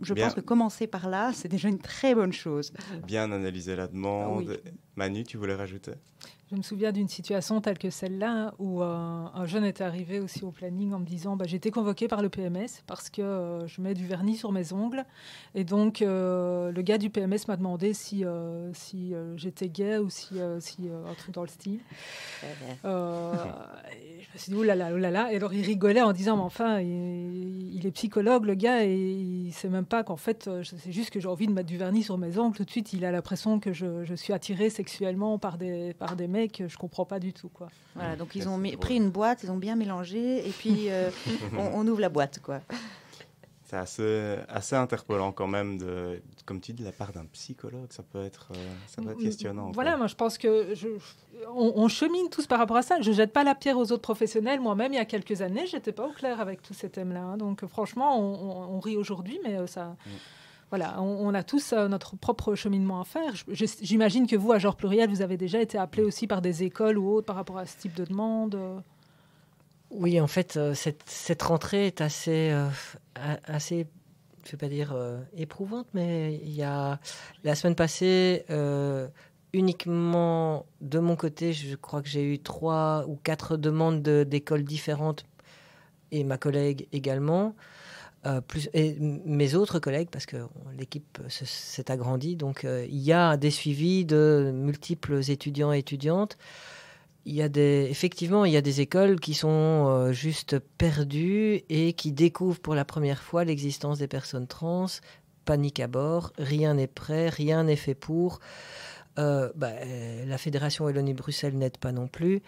[0.00, 2.72] je, pense que commencer par là, c'est déjà une très bonne chose.
[3.06, 4.60] Bien analyser la demande.
[4.96, 5.92] Manu, tu voulais rajouter?
[6.50, 10.44] Je me souviens d'une situation telle que celle-là, où euh, un jeune était arrivé aussi
[10.44, 13.66] au planning en me disant bah, J'ai été convoqué par le PMS parce que euh,
[13.66, 15.04] je mets du vernis sur mes ongles.
[15.54, 18.24] Et donc, euh, le gars du PMS m'a demandé si,
[19.36, 21.80] j'étais gay ou si, un truc dans le style.
[22.82, 25.32] je me suis dit Oulala, oulala.
[25.32, 29.52] Et alors, il rigolait en disant Mais enfin, il, est psychologue, le gars, et il
[29.52, 32.16] sait même pas qu'en fait, c'est juste que j'ai envie de mettre du vernis sur
[32.16, 32.56] mes ongles.
[32.56, 36.16] Tout de suite, il a l'impression que je, je suis attirée sexuellement par des, par
[36.16, 37.48] des mecs que je comprends pas du tout.
[37.48, 37.68] Quoi.
[37.96, 41.10] Voilà, donc ils ont pris une boîte, ils ont bien mélangé, et puis euh,
[41.58, 42.38] on, ouvre la boîte.
[42.40, 42.60] quoi.
[43.64, 47.88] C'est assez, assez interpellant quand même, de, comme tu dis, de la part d'un psychologue,
[47.90, 49.72] ça peut être, euh, ça peut être questionnant.
[49.72, 50.88] Voilà, moi je pense que je,
[51.54, 53.00] on, chemine tous par rapport à ça.
[53.00, 54.60] Je jette pas la pierre aux autres professionnels.
[54.60, 57.20] Moi-même, il y a quelques années, j'étais pas au clair avec tous ces thèmes-là.
[57.20, 57.36] Hein.
[57.36, 59.96] Donc franchement, on, rit aujourd'hui, mais euh, ça...
[60.06, 60.10] Mm
[60.70, 63.32] voilà, on, a tous euh, notre propre cheminement à faire.
[63.80, 66.98] J'imagine que vous, à genre pluriel, vous avez déjà été appelé aussi par des écoles
[66.98, 68.82] ou autres par rapport à ce type de demande.
[69.90, 72.68] Oui, en fait, euh, cette, rentrée est assez, euh,
[73.44, 73.86] assez,
[74.44, 74.94] je vais pas dire
[75.34, 77.00] éprouvante, mais il y a
[77.44, 78.44] la semaine passée.
[79.54, 85.24] uniquement de mon côté, je crois que j'ai eu trois ou quatre demandes d'écoles différentes
[86.12, 87.54] et ma collègue également.
[88.26, 88.40] Euh,
[88.98, 90.36] mes autres collègues, parce que
[90.76, 96.36] l'équipe s'est agrandie, donc euh, il y a des suivis de multiples étudiants et étudiantes.
[97.26, 99.48] Il y a effectivement, il y a des écoles qui sont
[99.88, 104.86] euh, juste perdues et qui découvrent pour la première fois l'existence des personnes trans.
[105.44, 108.40] Panique à bord, rien n'est prêt, rien n'est fait pour.
[109.16, 109.72] Bah,
[110.26, 112.40] la fédération Wallonie-Bruxelles n'aide pas non plus.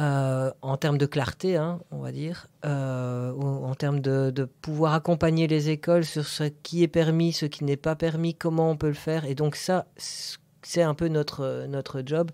[0.00, 5.48] Euh, en termes de clarté, hein, on va dire, euh, en termes de, pouvoir accompagner
[5.48, 8.86] les écoles sur ce qui est permis, ce qui n'est pas permis, comment on peut
[8.86, 9.24] le faire.
[9.24, 12.30] Et donc ça, c'est un peu notre, notre job.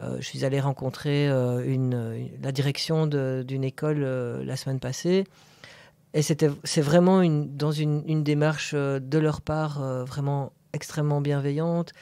[0.00, 4.00] Euh, je suis allé rencontrer une, la direction d'une école
[4.44, 5.24] la semaine passée.
[6.14, 11.92] Et c'est vraiment une, dans une, démarche de leur part vraiment extrêmement bienveillante.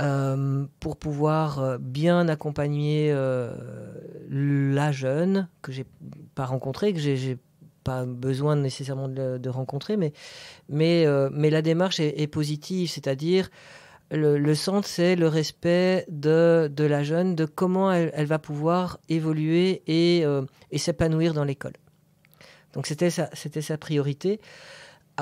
[0.00, 3.54] Euh, pour pouvoir euh, bien accompagner euh,
[4.30, 5.84] la jeune que j'ai
[6.34, 7.36] pas rencontrée, que j'ai
[7.84, 10.14] pas besoin nécessairement de, rencontrer, mais,
[10.70, 13.50] mais, mais la démarche est, positive, c'est-à-dire
[14.12, 19.82] Le, centre, c'est le respect de, de, la jeune, de comment elle, va pouvoir évoluer
[19.88, 20.24] et,
[20.70, 21.72] et s'épanouir dans l'école.
[22.72, 24.40] Donc c'était sa, sa priorité,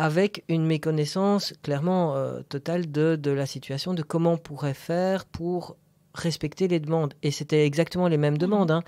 [0.03, 2.17] avec une méconnaissance clairement
[2.49, 5.77] totale de, la situation, de comment on pourrait faire pour
[6.15, 7.15] respecter les demandes.
[7.23, 8.71] Et c'était exactement les mêmes demandes.
[8.71, 8.83] Hein.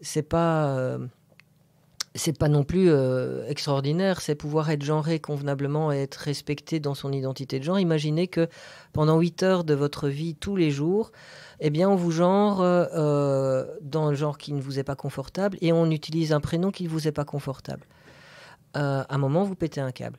[0.00, 0.68] C'est pas.
[0.68, 1.06] Euh,
[2.16, 6.94] c'est pas non plus euh, extraordinaire, c'est pouvoir être genré convenablement et être respecté dans
[6.94, 7.80] son identité de genre.
[7.80, 8.46] Imaginez que
[8.92, 11.10] pendant 8 heures de votre vie tous les jours,
[11.58, 15.58] eh bien, on vous genre euh, dans le genre qui ne vous est pas confortable
[15.60, 17.84] et on utilise un prénom qui ne vous est pas confortable.
[18.74, 20.18] à un moment, vous pétez un câble.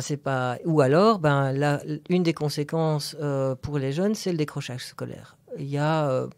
[0.00, 0.58] C'est pas...
[0.64, 3.16] Ou alors, ben, une des conséquences
[3.62, 6.28] pour les jeunes, c'est le décrochage scolaire il y a euh,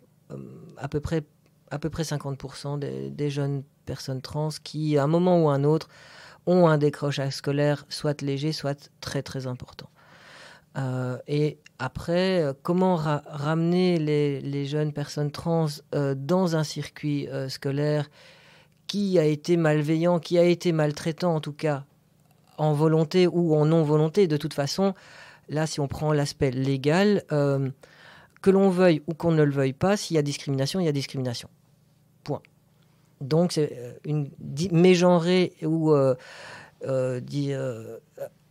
[0.77, 1.25] à peu près
[1.71, 5.89] à peu près 50% des, jeunes personnes trans qui, à un moment ou un autre,
[6.47, 9.89] ont un décrochage scolaire soit léger, soit très très important.
[10.77, 18.09] Euh, et après, comment ramener les, jeunes personnes trans euh, dans un circuit scolaire
[18.87, 21.87] qui a été malveillant, qui a été maltraitant en tout cas,
[22.59, 24.95] en volonté ou en non volonté, de toute façon,
[25.49, 27.23] là si on prend l'aspect légal,
[28.45, 30.89] que l'on veuille ou qu'on ne le veuille pas, s'il y a discrimination, il y
[30.89, 31.49] a discrimination.
[32.25, 32.43] Point.
[33.23, 34.29] Donc, c'est euh, une
[34.71, 36.15] mégenrer ou euh,
[36.87, 37.99] euh,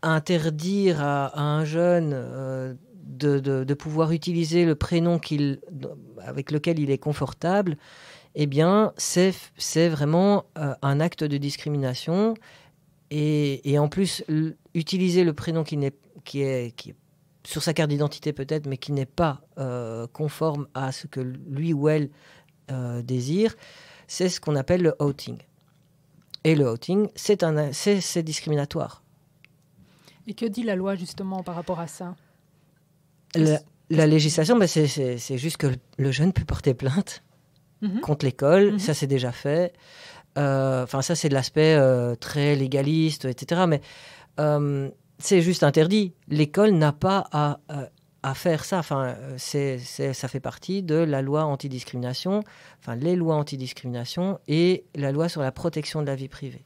[0.02, 5.60] interdire à, un jeune de, pouvoir utiliser le prénom qu'il,
[6.26, 7.78] avec lequel il est confortable,
[8.34, 9.34] eh bien, c'est
[9.90, 12.34] vraiment un acte de discrimination.
[13.16, 14.24] Et, et, en plus,
[14.74, 16.96] utiliser le prénom qui, est, qui est
[17.46, 21.74] sur sa carte d'identité peut-être, mais qui n'est pas euh, conforme à ce que lui
[21.74, 22.10] ou elle
[22.72, 23.56] euh, désire,
[24.08, 25.38] c'est ce qu'on appelle le outing.
[26.44, 29.04] Et le outing, c'est, discriminatoire.
[30.28, 32.16] Et que dit la loi justement par rapport à ça?
[33.90, 37.24] La, législation, ben c'est, juste que le jeune peut porter plainte
[37.82, 38.00] mhm.
[38.00, 38.80] contre l'école, mhm.
[38.80, 39.74] ça c'est déjà fait.
[40.38, 41.78] Euh, enfin, ça c'est de l'aspect
[42.20, 43.66] très légaliste, etc.
[43.68, 43.82] Mais
[45.20, 46.14] c'est juste interdit.
[46.28, 48.80] L'école n'a pas à, euh, faire ça.
[48.80, 52.44] Enfin, c'est, ça fait partie de la loi antidiscrimination,
[52.80, 56.66] enfin les lois antidiscrimination et la loi sur la protection de la vie privée.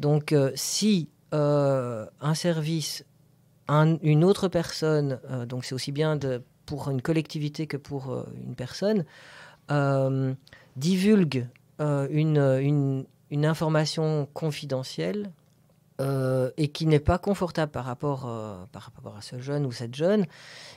[0.00, 3.04] Donc, euh, si euh, un service,
[3.68, 6.18] une autre personne, donc c'est aussi bien
[6.66, 9.04] pour une collectivité que pour une personne,
[10.76, 11.46] divulgue
[11.78, 15.32] une, une, une information confidentielle
[16.00, 19.72] euh, et qui n'est pas confortable par rapport, euh, par rapport à ce jeune ou
[19.72, 20.26] cette jeune,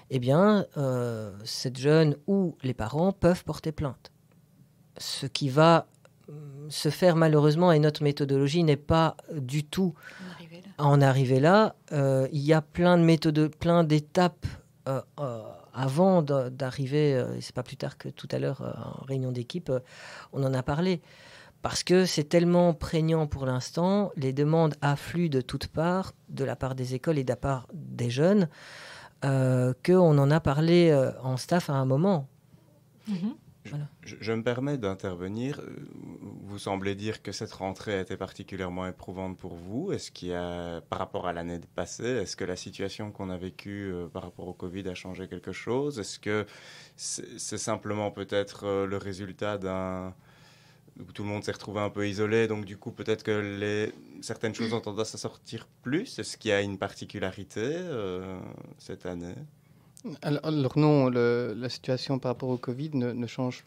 [0.10, 4.12] eh bien, euh, cette jeune ou les parents peuvent porter plainte.
[4.98, 5.88] Ce qui va
[6.70, 9.94] se faire malheureusement, et notre méthodologie n'est pas du tout
[10.78, 11.76] à en arriver là.
[11.92, 14.46] il y a plein de méthodes, plein d'étapes
[15.76, 19.72] avant d'arriver, c'est pas plus tard que tout à l'heure en réunion d'équipe,
[20.34, 21.02] on en a parlé
[21.66, 26.56] parce que c'est tellement prégnant pour l'instant, les demandes affluent de toutes parts, de la
[26.56, 28.50] part des écoles et de la part des jeunes,
[29.24, 32.28] euh, qu'on en a parlé euh, en staff à un moment.
[34.04, 35.62] Je, me permets d'intervenir.
[36.44, 39.92] Vous semblez dire que cette rentrée a été particulièrement éprouvante pour vous.
[39.92, 43.38] Est-ce qu'il y a, par rapport à l'année passée, est-ce que la situation qu'on a
[43.38, 46.00] vécue euh, par rapport au Covid a changé quelque chose?
[46.00, 46.46] Est-ce que
[46.96, 50.14] c'est simplement peut-être le résultat d'un
[51.14, 54.56] tout le monde s'est retrouvé un peu isolé, donc du coup peut-être que les, certaines
[54.56, 56.20] choses ont tendance à sortir plus?
[56.20, 58.40] Est-ce qu'il y a une particularité euh,
[58.78, 59.36] cette année?
[60.22, 63.66] Alors, non, la situation par rapport au Covid ne, change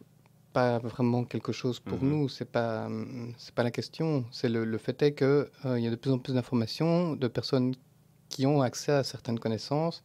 [0.53, 2.11] pas vraiment quelque chose pour mhm.
[2.11, 2.29] nous.
[2.29, 2.89] C'est pas
[3.37, 4.25] c'est pas la question.
[4.31, 7.29] C'est le, fait est que euh, il y a de plus en plus d'informations de
[7.29, 7.75] personnes
[8.29, 10.05] qui ont accès à certaines connaissances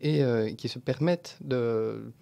[0.00, 2.12] et euh, qui se permettent de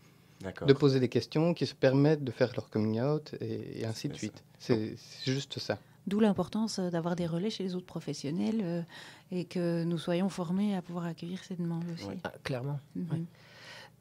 [0.66, 4.14] de poser des questions qui se permettent de faire leur coming out et, ainsi de
[4.14, 4.42] suite.
[4.58, 5.78] C'est juste ça.
[6.10, 8.82] D'où l'importance euh, d'avoir des relais chez les autres professionnels euh,
[9.30, 12.08] et que nous soyons formés à pouvoir accueillir ces demandes aussi.
[12.24, 12.80] Ah, clairement.
[12.96, 13.26] Mhm.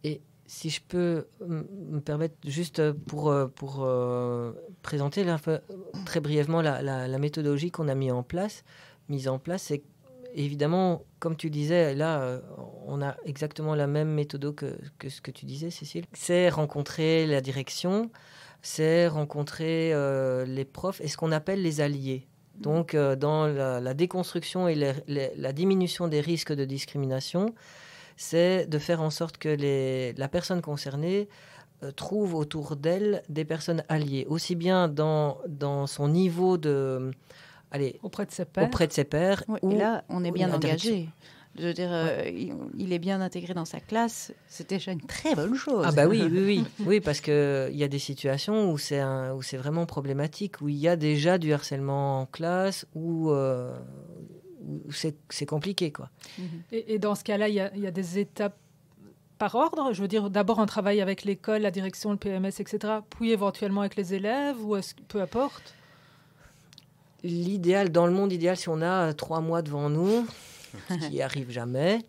[0.04, 3.88] Et si je peux me permettre juste pour, euh, pour
[4.82, 5.24] présenter
[6.06, 8.64] très brièvement la, la méthodologie qu'on a mis en place,
[9.08, 9.84] mise en place, c'est
[10.34, 12.42] évidemment, comme tu disais, là,
[12.88, 14.76] on a exactement la même méthode que,
[15.08, 16.06] ce que tu disais, Cécile.
[16.14, 18.10] C'est rencontrer la direction,
[18.62, 22.28] c'est rencontrer euh, les profs et ce qu'on appelle les alliés.
[22.56, 27.56] Donc, euh, dans la, déconstruction et la diminution des risques de discrimination,
[28.18, 31.30] c'est de faire en sorte que la personne concernée
[31.96, 37.12] trouve autour d'elle des personnes alliées, aussi bien dans, dans son niveau de
[38.02, 38.66] auprès de ses pairs.
[38.66, 41.10] Auprès de ses pairs et là, on est bien engagé.
[41.60, 44.32] Je veux dire, euh, il, il est bien intégré dans sa classe.
[44.48, 45.84] C'est déjà une très bonne chose.
[45.88, 49.00] Ah bah oui, oui, oui, oui, parce que il y a des situations où c'est
[49.00, 53.30] un- où c'est vraiment problématique, où il y a déjà du harcèlement en classe, où,
[53.32, 53.78] euh,
[54.68, 56.10] où c'est c'est compliqué quoi.
[56.38, 56.46] Mhm.
[56.72, 58.56] Et, et dans ce cas-là, il y, a- il y a des étapes
[59.38, 59.94] par ordre?
[59.94, 63.00] Je veux dire, d'abord un travail avec l'école, la direction, le PMS, etc.
[63.10, 65.74] Puis éventuellement avec les élèves, ou est-ce que- peu importe?
[67.24, 70.26] L'idéal, dans le monde idéal, si on a trois mois devant nous,
[71.10, 72.00] qui arrive jamais,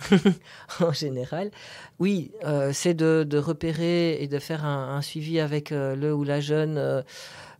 [0.80, 1.50] en général,
[1.98, 6.14] oui, euh, c'est de, de repérer et de faire un, un suivi avec euh, le
[6.14, 7.02] ou la jeune, euh,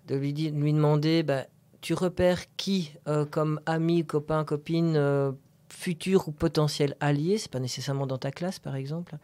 [0.08, 1.44] de lui, lui demander, bah,
[1.80, 2.92] tu repères qui
[3.30, 5.32] comme ami, copain, copine,
[5.70, 9.16] futur ou potentiel allié, c'est pas nécessairement dans ta classe par exemple,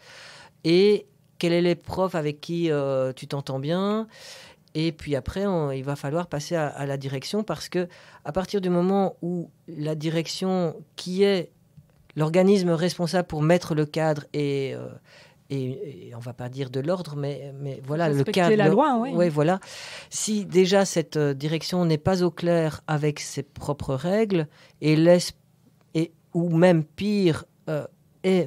[0.65, 1.07] et
[1.39, 2.71] quels est les profs avec qui
[3.15, 4.07] tu t'entends bien,
[4.79, 7.89] et puis après, on- il va falloir passer à, à la direction parce que
[8.25, 11.51] à partir du moment où la direction, qui est
[12.15, 14.89] l'organisme responsable pour mettre le cadre et, euh,
[15.51, 18.57] et, et on va pas dire de l'ordre, mais, mais voilà le cadre.
[18.57, 19.11] la loi, oui.
[19.13, 19.61] Ouais, voilà.
[20.11, 24.47] Si déjà cette euh, direction n'est pas au clair avec ses propres règles
[24.81, 25.33] et laisse
[25.95, 27.87] et ou même pire euh,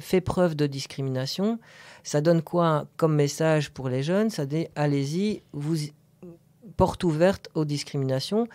[0.00, 1.58] fait preuve de discrimination,
[2.02, 4.28] ça donne quoi comme message pour les jeunes?
[4.30, 5.76] Ça dit allez-y, vous
[6.80, 8.48] porte ouverte aux discriminations.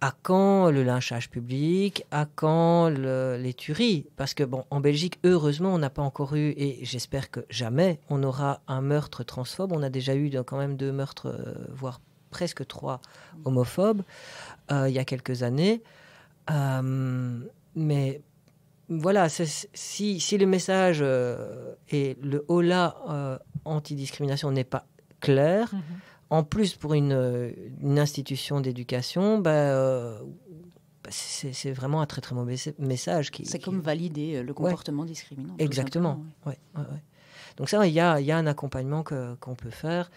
[0.00, 5.18] À quand le lynchage public À quand le- les tueries Parce que, bon, en Belgique,
[5.24, 9.72] heureusement, on n'a pas encore eu, et j'espère que jamais, on aura un meurtre transphobe.
[9.72, 13.02] On a déjà eu euh, quand même deux meurtres, euh, voire presque trois
[13.44, 14.02] homophobes,
[14.72, 15.82] euh, il y a quelques années.
[17.74, 18.22] Mais
[18.88, 21.02] voilà, si, si le message
[21.90, 24.86] et le euh, anti-discrimination n'est pas
[25.20, 25.82] clair, Mhm.
[26.30, 30.18] En plus pour une, euh, une institution d'éducation, bah, euh,
[31.02, 33.30] bah, c'est vraiment un très très mauvais message.
[33.30, 35.54] Qui, C'est qui- comme valider euh, le comportement discriminant.
[35.58, 36.22] Exactement.
[36.46, 36.58] Ouais.
[37.56, 40.10] Donc ça, il y a, il y a un accompagnement qu'on peut faire.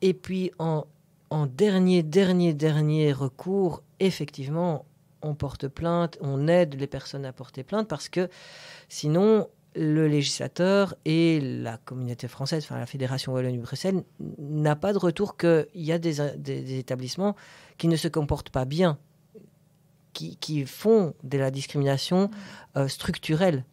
[0.00, 0.84] Et puis en,
[1.30, 4.84] en dernier, dernier, dernier recours, effectivement,
[5.22, 8.28] on porte plainte, on aide les personnes à porter plainte parce que
[8.88, 14.02] sinon, le législateur et la communauté française, enfin la Fédération Wallonie-Bruxelles,
[14.38, 17.36] n'a pas de retour qu'il y a des, des- des établissements
[17.78, 18.98] qui ne se comportent pas bien,
[20.12, 22.30] qui, qui font de la discrimination
[22.76, 23.64] euh, structurelle.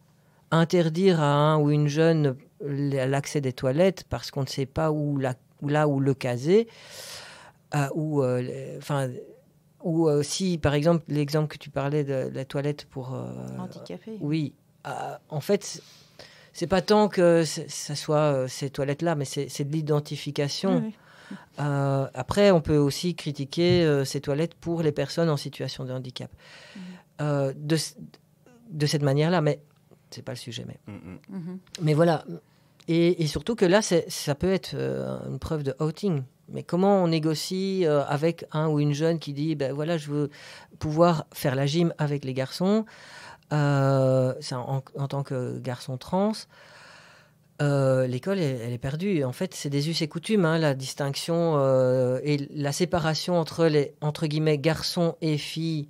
[0.52, 5.16] Interdire à un ou une jeune l'accès des toilettes parce qu'on ne sait pas où,
[5.18, 6.68] la, où là où le caser,
[7.74, 9.10] euh, ou euh, enfin
[9.82, 13.26] ou euh, si par exemple l'exemple que tu parlais de la toilette pour euh,
[13.58, 14.18] Handicapé.
[14.20, 14.54] oui
[15.28, 15.82] en fait
[16.52, 20.94] c'est- pas tant que ça soit euh, ces toilettes là mais c'est de l'identification Oui,
[21.58, 25.92] euh, après, on peut aussi critiquer euh, ces toilettes pour les personnes en situation de
[25.92, 26.30] handicap.
[27.20, 29.58] Euh, de, cette manière-là, mais
[30.10, 30.64] c'est pas le sujet.
[30.68, 31.18] Mais, Mm, mm.
[31.36, 31.58] Mhm.
[31.82, 32.24] mais voilà.
[32.86, 36.22] Et, et surtout que là, ça peut être euh, une preuve de outing.
[36.48, 40.08] Mais comment on négocie euh, avec un ou une jeune qui dit, ben voilà, je
[40.12, 40.30] veux
[40.78, 42.84] pouvoir faire la gym avec les garçons,
[43.52, 46.32] euh, en, tant que garçon trans.
[47.62, 49.24] Euh, l'école, elle, est perdue.
[49.24, 53.66] En fait, c'est des us et coutumes, hein, la distinction euh, et la séparation entre
[53.66, 55.88] les entre guillemets garçons et filles.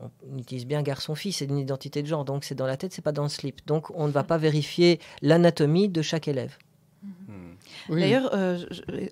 [0.00, 3.02] On utilise bien garçon-fille, c'est une identité de genre, donc c'est dans la tête, c'est
[3.02, 3.66] pas dans le slip.
[3.66, 6.56] Donc on ne va pas vérifier l'anatomie de chaque élève.
[7.02, 7.47] Mm.
[7.88, 8.00] Oui.
[8.00, 8.58] D'ailleurs, euh,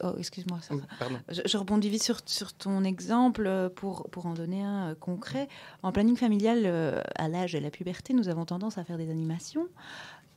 [0.03, 0.59] oh, excuse-moi.
[0.99, 1.17] Pardon.
[1.29, 4.95] Je, je rebondis vite sur, sur ton exemple euh, pour, pour en donner un euh,
[4.95, 5.49] concret.
[5.83, 9.11] En planning familial, euh, à l'âge de la puberté, nous avons tendance à faire des
[9.11, 9.69] animations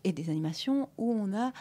[0.03, 1.51] et des animations où on a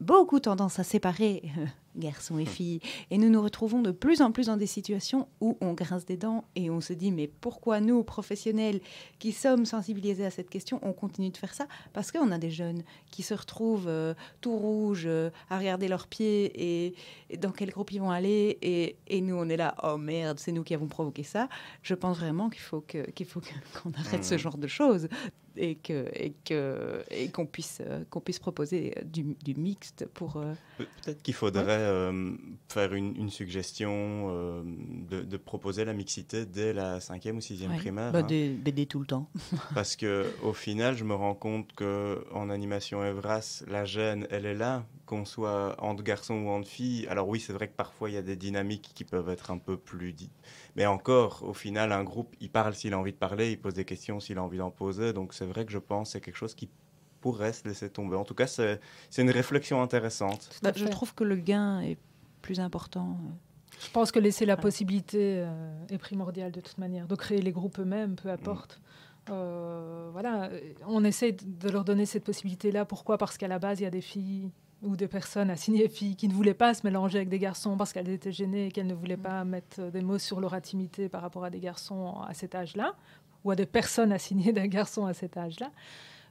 [0.00, 2.80] beaucoup tendance à séparer euh, garçons et filles.
[3.10, 6.16] Et nous nous retrouvons de plus en plus dans des situations où on grince des
[6.16, 8.80] dents et on se dit mais pourquoi nous, professionnels
[9.18, 12.50] qui sommes sensibilisés à cette question, on continue de faire ça Parce qu'on a des
[12.50, 16.94] jeunes qui se retrouvent euh, tout rouges euh, à regarder leurs pieds et,
[17.28, 20.38] et dans quel groupe ils vont aller et, et nous on est là oh merde
[20.38, 21.48] c'est nous qui avons provoqué ça
[21.82, 22.80] je pense vraiment qu'il faut
[23.82, 24.38] qu'on arrête ce Mhm.
[24.40, 25.08] genre de choses
[25.56, 30.36] et que et que et qu'on puisse euh, qu'on puisse proposer du, du mixte pour
[30.36, 32.32] euh, Pe- Peut-être qu'il faudrait euh,
[32.68, 34.62] faire une, une suggestion euh,
[35.10, 38.12] de, de proposer la mixité dès la cinquième ou sixième ouais, primaire.
[38.12, 38.22] bah, hein.
[38.22, 39.28] des BD tout le temps
[39.74, 44.46] Parce que au final, je me rends compte que en animation Evras, la gêne, elle
[44.46, 47.06] est là, qu'on soit entre garçons ou entre filles.
[47.08, 49.58] Alors oui, c'est vrai que parfois il y a des dynamiques qui peuvent être un
[49.58, 50.14] peu plus.
[50.76, 53.74] Mais encore, au final, un groupe, il parle s'il a envie de parler, il pose
[53.74, 55.12] des questions s'il a envie d'en poser.
[55.12, 56.68] Donc c'est vrai que je pense que c'est quelque chose qui
[57.20, 58.16] pourrait se laisser tomber.
[58.16, 60.50] En tout cas, c'est c'est une réflexion intéressante.
[60.62, 61.98] Bah, je trouve que le gain est
[62.42, 63.18] plus important
[63.78, 67.52] Je pense que laisser la possibilité euh, est primordiale de toute manière, de créer les
[67.52, 68.80] groupes eux-mêmes, peu importe.
[69.26, 70.50] voilà,
[70.86, 72.84] on essaie de leur donner cette possibilité-là.
[72.84, 73.18] Pourquoi?
[73.18, 74.50] Parce qu'à la base, il y a des filles
[74.82, 77.92] ou des personnes assignées filles qui ne voulaient pas se mélanger avec des garçons parce
[77.92, 81.22] qu'elles étaient gênées et qu'elles ne voulaient pas mettre des mots sur leur intimité par
[81.22, 82.94] rapport à des garçons à cet âge-là,
[83.44, 85.70] ou à des personnes assignées d'un garçon à cet âge-là.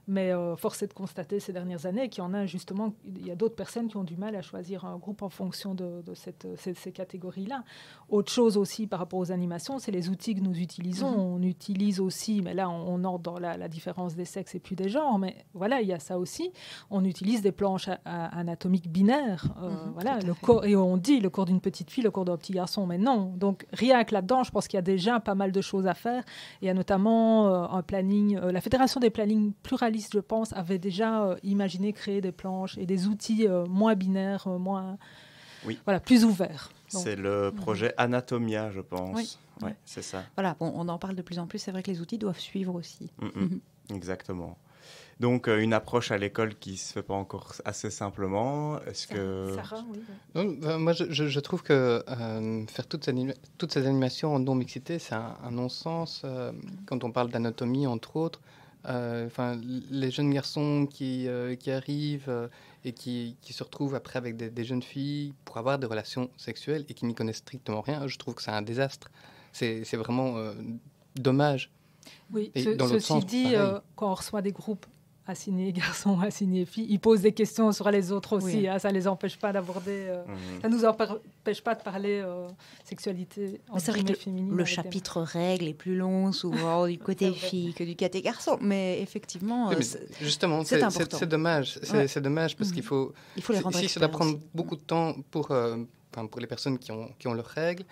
[0.06, 3.26] Mais euh, force est de constater ces dernières années qu'il y en a justement, il
[3.26, 6.02] y a d'autres personnes qui ont du mal à choisir un groupe en fonction de,
[6.14, 7.64] cette, ces, catégories-là.
[8.08, 11.10] Autre chose aussi par rapport aux animations, c'est les outils que nous utilisons.
[11.10, 11.18] Mhm.
[11.20, 14.88] On utilise aussi, mais là on, entre dans la, différence des sexes et puis des
[14.88, 16.50] genres, mais voilà, il y a ça aussi.
[16.90, 19.44] On utilise des planches anatomiques binaires.
[19.62, 22.24] Euh, mhm, voilà, le corps, et on dit le corps d'une petite fille, le corps
[22.24, 23.32] d'un petit garçon, mais non.
[23.36, 25.94] Donc rien que là-dedans, je pense qu'il y a déjà pas mal de choses à
[25.94, 26.24] faire.
[26.62, 30.78] Il y a notamment euh, un planning, la Fédération des plannings pluralistes je pense, avait
[30.78, 34.98] déjà euh, imaginé créer des planches et des outils euh, moins binaires, euh, moins,
[35.64, 35.78] oui.
[35.84, 36.70] voilà, plus ouverts.
[36.88, 39.38] C'est le projet Anatomia, je pense.
[39.62, 40.24] Oui, c'est ça.
[40.36, 41.58] Voilà, bon, on en parle de plus en plus.
[41.58, 43.10] C'est vrai que les outils doivent suivre aussi.
[43.20, 43.42] Mm, mm.
[43.42, 43.60] Mhm.
[43.94, 44.58] Exactement.
[45.20, 48.80] Donc une approche à l'école qui se fait pas encore assez simplement.
[48.84, 49.84] Est-ce que Sarah,
[50.34, 52.02] oui, moi je, je, trouve que
[52.68, 53.14] faire toutes ces,
[53.58, 56.24] toutes ces animations en non mixité, c'est un, un non-sens.
[56.86, 58.40] quand on parle d'anatomie entre autres,
[58.84, 59.60] enfin,
[59.90, 62.48] les jeunes garçons qui, euh, qui arrivent euh,
[62.84, 66.84] et qui, qui, se retrouvent après avec des, jeunes filles pour avoir des relations sexuelles
[66.88, 69.10] et qui n'y connaissent strictement rien, je trouve que c'est un désastre.
[69.52, 70.36] C'est vraiment
[71.16, 71.70] dommage.
[72.32, 73.54] Oui, dans ceci sens, dit,
[73.96, 74.86] quand on reçoit des groupes
[75.30, 76.86] assigné garçon, assigné fille.
[76.88, 78.68] Ils posent des questions sur les autres aussi.
[78.68, 80.06] Hein, ça ne les empêche pas d'aborder.
[80.08, 80.60] Euh, mhm.
[80.62, 82.48] Ça ne nous empêche pas de parler euh,
[82.84, 84.54] sexualité en C'est vrai que féminine.
[84.54, 88.58] Le chapitre règles est plus long souvent du côté fille que du côté garçon.
[88.60, 89.70] Mais effectivement,
[90.20, 91.78] justement, c'est C'est dommage.
[91.82, 92.88] C'est dommage parce qu'il mhm.
[92.88, 93.12] faut.
[93.36, 95.50] Il faut les rendre Si ça doit prendre beaucoup de temps pour.
[95.50, 95.76] Euh,
[96.28, 97.84] pour les personnes qui ont, qui ont leurs règles,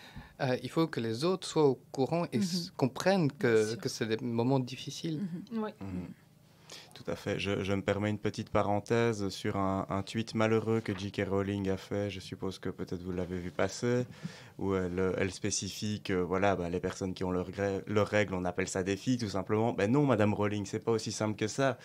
[0.60, 2.44] il faut que les autres soient au courant et mhm.
[2.76, 5.20] comprennent que, que c'est des moments difficiles.
[5.52, 5.70] Oui.
[7.04, 7.38] Tout à fait.
[7.38, 11.28] Je, me permets une petite parenthèse sur un, tweet malheureux que J.K.
[11.30, 12.10] Rowling a fait.
[12.10, 14.04] Je suppose que peut-être vous l'avez vu passer,
[14.58, 18.82] où elle, spécifie que voilà, bah, les personnes qui ont leurs règles, on appelle ça
[18.82, 19.72] des filles, tout simplement.
[19.72, 21.78] Ben non, Madame Rowling, c'est pas aussi simple que ça.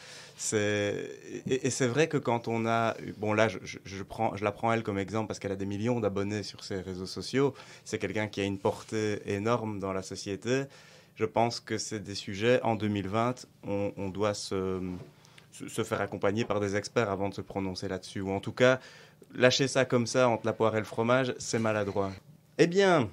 [0.54, 4.98] Et, c'est vrai que quand on a, bon là, je, je la prends elle comme
[4.98, 7.54] exemple parce qu'elle a des millions d'abonnés sur ses réseaux sociaux.
[7.86, 10.64] C'est quelqu'un qui a une portée énorme dans la société
[11.16, 14.82] je pense que c'est des sujets, en 2020, on, doit se,
[15.52, 18.22] se, faire accompagner par des experts avant de se prononcer là-dessus.
[18.22, 18.80] Ou en tout cas,
[19.36, 22.12] lâcher ça comme ça entre la poire et le fromage, c'est maladroit.
[22.58, 23.10] Eh bien,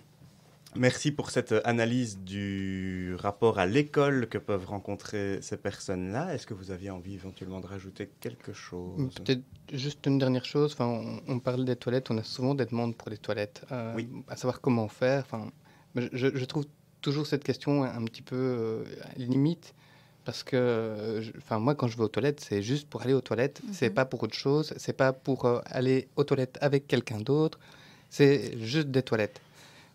[0.77, 6.35] merci pour cette analyse du rapport à l'école que peuvent rencontrer ces personnes-là.
[6.35, 9.13] Est-ce que vous aviez envie éventuellement de rajouter quelque chose?
[9.15, 9.45] Peut-être
[9.75, 10.73] juste une dernière chose.
[10.73, 13.67] Enfin, on, parle des toilettes, on a souvent des demandes pour les toilettes.
[13.73, 14.09] Euh, oui.
[14.29, 15.23] À savoir comment faire.
[15.27, 15.51] Enfin,
[15.95, 16.65] je, je trouve
[17.01, 18.85] toujours cette question un petit peu euh,
[19.17, 19.75] limite
[20.25, 23.61] parce que enfin moi quand je vais aux toilettes c'est juste pour aller aux toilettes
[23.69, 23.95] Ce c'est mhm.
[23.95, 27.59] pas pour autre chose c'est pas pour euh, aller aux toilettes avec quelqu'un d'autre
[28.11, 29.41] c'est juste des toilettes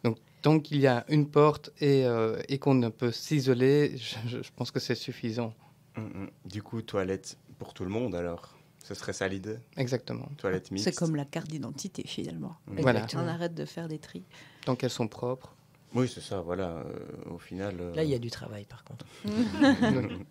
[0.03, 4.37] donc tant qu'il y a une porte et, euh, et qu'on ne peut s'isoler je,
[4.55, 5.53] pense que c'est suffisant
[5.95, 6.29] mm, mm.
[6.45, 9.57] du coup toilette pour tout le monde alors ce serait ça l'idée?
[9.77, 10.29] Exactement.
[10.37, 10.85] Toilette mixte.
[10.85, 12.55] C'est comme la carte d'identité finalement.
[12.67, 12.81] Mm.
[12.81, 13.07] Voilà.
[13.15, 14.23] On arrête de faire des tris.
[14.63, 15.55] Tant qu'elles sont propres.
[15.95, 16.83] Oui, c'est ça, voilà.
[16.85, 17.77] Euh, au final.
[17.95, 19.05] Là, il y a du travail, par contre.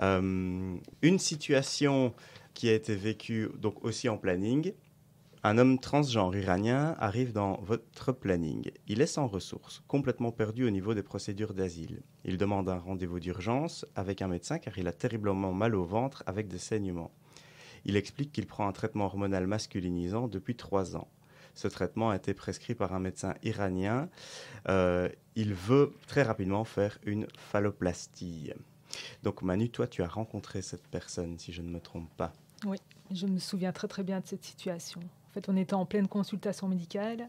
[0.00, 2.14] Euh, une situation
[2.54, 4.72] qui a été vécue donc aussi en planning.
[5.42, 8.70] Un homme transgenre iranien arrive dans votre planning.
[8.86, 12.02] Il est sans ressources, complètement perdu au niveau des procédures d'asile.
[12.24, 16.22] Il demande un rendez-vous d'urgence avec un médecin car il a terriblement mal au ventre
[16.26, 17.10] avec des saignements.
[17.84, 21.08] Il explique qu'il prend un traitement hormonal masculinisant depuis trois ans.
[21.58, 24.08] Ce traitement a été prescrit par un médecin iranien.
[24.68, 28.52] Euh, il veut très rapidement faire une phalloplastie.
[29.24, 32.32] Donc Manu, toi, tu as rencontré cette personne, si je ne me trompe pas.
[32.64, 32.78] Oui,
[33.10, 35.00] je me souviens très très bien de cette situation.
[35.00, 37.28] En fait, on était en pleine consultation médicale.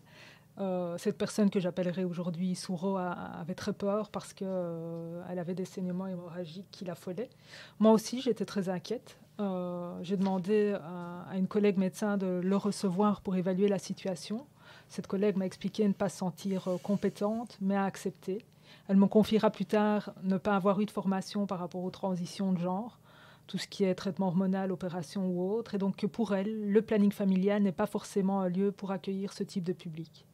[0.59, 5.65] Euh, cette personne que j'appellerai aujourd'hui Souro avait très peur parce qu'elle euh, avait des
[5.65, 7.31] saignements hémorragiques qui l'affolaient.
[7.79, 9.17] Moi aussi, j'étais très inquiète.
[9.39, 14.45] Euh, j'ai demandé à, une collègue médecin de le recevoir pour évaluer la situation.
[14.89, 18.43] Cette collègue m'a expliqué ne pas se sentir euh, compétente, mais à accepter.
[18.87, 22.51] Elle me confiera plus tard ne pas avoir eu de formation par rapport aux transitions
[22.51, 22.99] de genre,
[23.47, 26.81] tout ce qui est traitement hormonal, opération ou autre, et donc que pour elle, le
[26.81, 30.25] planning familial n'est pas forcément un lieu pour accueillir ce type de public.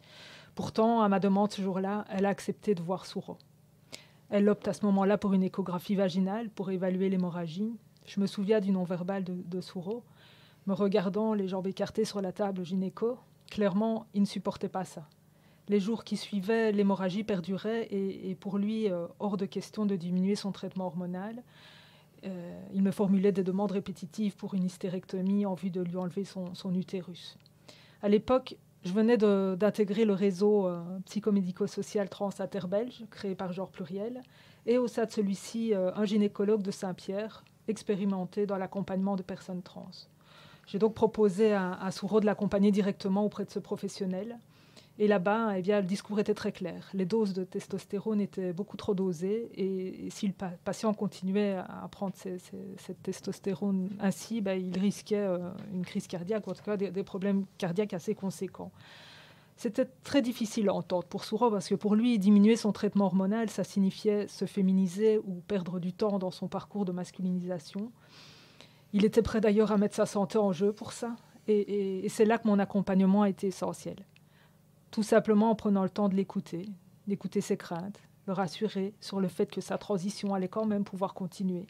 [0.55, 3.37] Pourtant, à ma demande ce jour-là, elle a accepté de voir Souro.
[4.29, 8.59] Elle opte à ce moment-là pour une échographie vaginale pour évaluer l'hémorragie, je me souviens
[8.59, 9.61] du non-verbal de, de
[10.67, 13.17] me regardant les jambes écartées sur la table gynéco.
[13.49, 15.07] Clairement, il ne supportait pas ça.
[15.67, 20.35] Les jours qui suivaient, l'hémorragie perdurait et, pour lui, euh, hors de question de diminuer
[20.35, 21.43] son traitement hormonal.
[22.23, 26.23] Euh, il me formulait des demandes répétitives pour une hystérectomie en vue de lui enlever
[26.23, 27.37] son, utérus.
[28.01, 34.21] À l'époque, je venais d'intégrer le réseau euh, psychomédico-social trans-interbelge créé par Genre Pluriel
[34.67, 39.91] et au sein de celui-ci, un gynécologue de Saint-Pierre expérimenté dans l'accompagnement de personnes trans.
[40.67, 44.39] J'ai donc proposé à, à Souro de l'accompagner directement auprès de ce professionnel
[44.97, 46.89] et là-bas, eh bien, le discours était très clair.
[46.93, 49.49] Les doses de testostérone étaient beaucoup trop dosées.
[49.55, 55.85] Et, si le patient continuait à prendre cette testostérone ainsi, ben, il risquait euh, une
[55.85, 58.71] crise cardiaque, ou en tout cas des, problèmes cardiaques assez conséquents.
[59.55, 63.49] C'était très difficile à entendre pour Souro parce que pour lui, diminuer son traitement hormonal,
[63.49, 67.91] ça signifiait se féminiser ou perdre du temps dans son parcours de masculinisation.
[68.91, 71.15] Il était prêt d'ailleurs à mettre sa santé en jeu pour ça.
[71.47, 73.97] et c'est là que mon accompagnement a été essentiel
[74.95, 76.69] tout simplement en prenant le temps de l'écouter,
[77.05, 81.13] d'écouter ses craintes, le rassurer sur le fait que sa transition allait quand même pouvoir
[81.13, 81.67] continuer,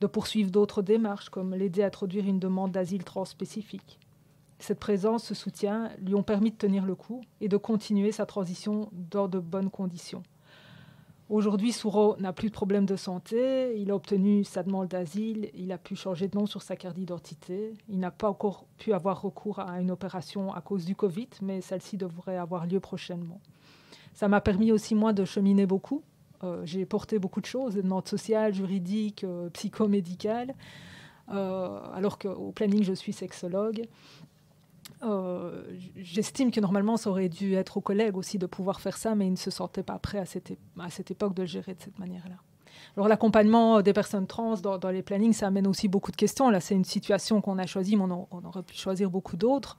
[0.00, 4.00] de poursuivre d'autres démarches comme l'aider à introduire une demande d'asile transspécifique.
[4.58, 8.26] Cette présence, ce soutien lui ont permis de tenir le coup et de continuer sa
[8.26, 10.22] transition dans de bonnes conditions.
[11.28, 15.72] Aujourd'hui, Souro n'a plus de problème de santé, il a obtenu sa demande d'asile, il
[15.72, 19.22] a pu changer de nom sur sa carte d'identité, il n'a pas encore pu avoir
[19.22, 23.40] recours à une opération à cause du Covid, mais celle-ci devrait avoir lieu prochainement.
[24.14, 26.02] Ça m'a permis aussi, moi, de cheminer beaucoup.
[26.44, 30.54] Euh, j'ai porté beaucoup de choses, des demandes sociales, juridiques, euh, psychomédicales,
[31.32, 33.82] euh, alors qu'au planning, je suis sexologue.
[35.02, 35.62] Euh,
[35.96, 39.26] j'estime que normalement, ça aurait dû être aux collègues aussi de pouvoir faire ça, mais
[39.26, 41.80] ils ne se sentaient pas prêts à cette, à cette époque de le gérer de
[41.82, 42.36] cette manière-là.
[42.96, 46.48] Alors l'accompagnement des personnes trans dans, les plannings, ça amène aussi beaucoup de questions.
[46.50, 49.76] Là, c'est une situation qu'on a choisie, mais on, aurait pu choisir beaucoup d'autres.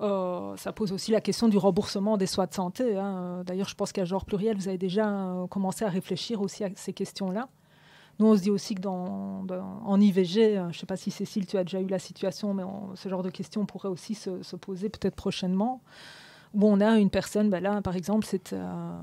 [0.00, 2.96] Euh, ça pose aussi la question du remboursement des soins de santé.
[2.96, 3.42] Hein.
[3.46, 6.68] D'ailleurs, je pense qu'à genre pluriel, vous avez déjà euh, commencé à réfléchir aussi à
[6.76, 7.48] ces questions-là.
[8.18, 9.44] Nous, on se dit aussi que dans,
[9.84, 12.54] en IVG, euh, je ne sais pas si Cécile, tu as déjà eu la situation,
[12.54, 12.62] mais
[12.94, 15.82] ce genre de questions pourrait aussi se, poser peut-être prochainement.
[16.54, 18.98] Où on a une personne, ben là, par exemple, c'est euh,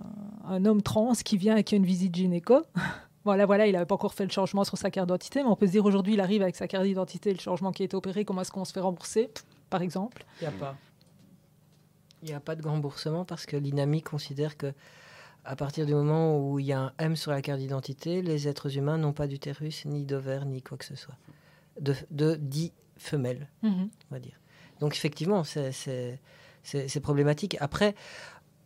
[0.48, 2.62] un homme trans qui vient et qui a une visite gynéco.
[3.26, 5.56] Voilà, voilà, il n'avait pas encore fait le changement sur sa carte d'identité, mais on
[5.56, 7.96] peut se dire aujourd'hui, il arrive avec sa carte d'identité, le changement qui a été
[7.96, 9.30] opéré, comment est-ce qu'on se fait rembourser,
[9.70, 10.26] par exemple?
[10.42, 10.76] Il n'y a pas.
[12.22, 14.74] Il n'y a pas de remboursement parce que l'INAMI considère que
[15.46, 18.48] à partir du moment où il y a un M sur la carte d'identité, les
[18.48, 21.18] êtres humains n'ont pas d'utérus, ni d'ovaire, ni quoi que ce soit.
[21.80, 23.90] De, de dit femelle, mhm.
[24.12, 24.40] on va dire.
[24.80, 26.20] Donc effectivement, c'est
[27.02, 27.58] problématique.
[27.60, 27.96] Après,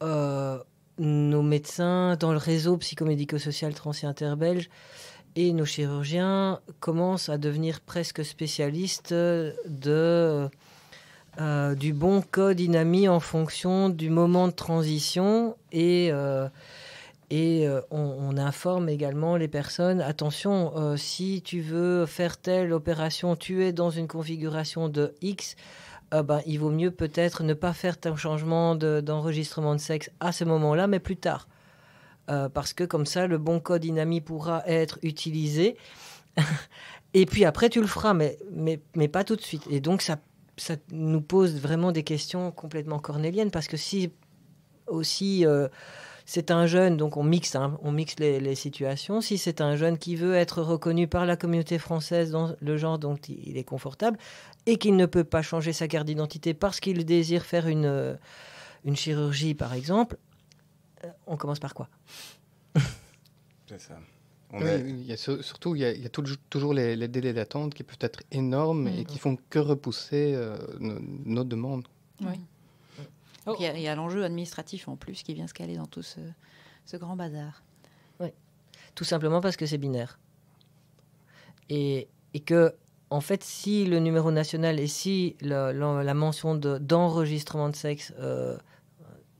[0.04, 0.62] euh,
[1.00, 4.70] nos médecins dans le réseau psychomédico-social trans et interbelge
[5.36, 10.50] et nos chirurgiens commencent à devenir presque spécialistes de...
[11.40, 16.50] Euh, du bon code INAMI en fonction du moment de transition et, euh,
[17.30, 23.64] et euh, on, informe également les personnes, attention, si tu veux faire telle opération, tu
[23.64, 25.56] es dans une configuration de X,
[26.12, 30.44] ben, il vaut mieux peut-être ne pas faire un changement d'enregistrement de, sexe à ce
[30.44, 31.48] moment-là, mais plus tard.
[32.28, 35.78] parce que comme ça, le bon code INAMI pourra être utilisé.
[37.14, 39.64] Et puis après, tu le feras, mais, mais, mais pas tout de suite.
[39.70, 40.18] Et donc, ça
[40.58, 44.12] ça nous pose vraiment des questions complètement cornéliennes parce que si
[44.88, 45.68] aussi euh,
[46.26, 49.22] c'est un jeune, donc on mixe, hein, on mixe les, situations.
[49.22, 53.00] Si c'est un jeune qui veut être reconnu par la communauté française dans le genre
[53.00, 54.18] dont il est confortable
[54.66, 58.16] et qu'il ne peut pas changer sa carte d'identité parce qu'il désire faire une, euh,
[58.84, 60.18] une chirurgie, par exemple,
[61.06, 61.88] euh, on commence par quoi?
[63.68, 63.98] C'est ça
[64.54, 68.88] il y a, surtout, il y a, toujours les, délais d'attente qui peuvent être énormes
[68.88, 71.88] et qui font que repousser euh, nos, demandes.
[72.22, 72.40] Oui.
[73.60, 76.20] Il y a, l'enjeu administratif en plus qui vient se caler dans tout ce,
[76.98, 77.64] grand bazar.
[78.20, 78.30] Oui.
[78.96, 80.20] Tout simplement parce que c'est binaire.
[81.70, 82.74] Et, et, que,
[83.10, 85.74] en fait, si le numéro national et si la,
[86.14, 88.58] mention d'enregistrement de, sexe euh,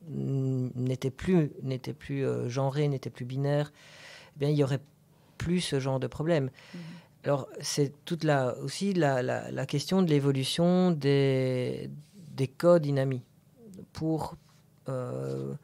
[0.08, 3.72] n'était plus, n'était plus euh, genré, n'était plus binaire,
[4.36, 4.80] eh bien, il y aurait
[5.38, 6.50] plus ce genre de problème.
[6.74, 6.80] Mhm.
[7.24, 11.90] Alors, c'est toute la, aussi la, la, question de l'évolution des,
[12.34, 13.22] des codes INAMI
[13.92, 14.36] pour,
[14.88, 15.54] euh,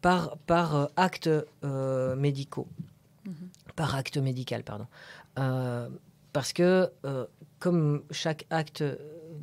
[0.00, 1.30] par, par euh, actes
[1.64, 2.66] euh, médicaux.
[3.24, 3.34] Mhm.
[3.76, 4.86] Par acte médical, pardon.
[6.32, 6.90] parce que,
[7.58, 8.84] comme chaque acte,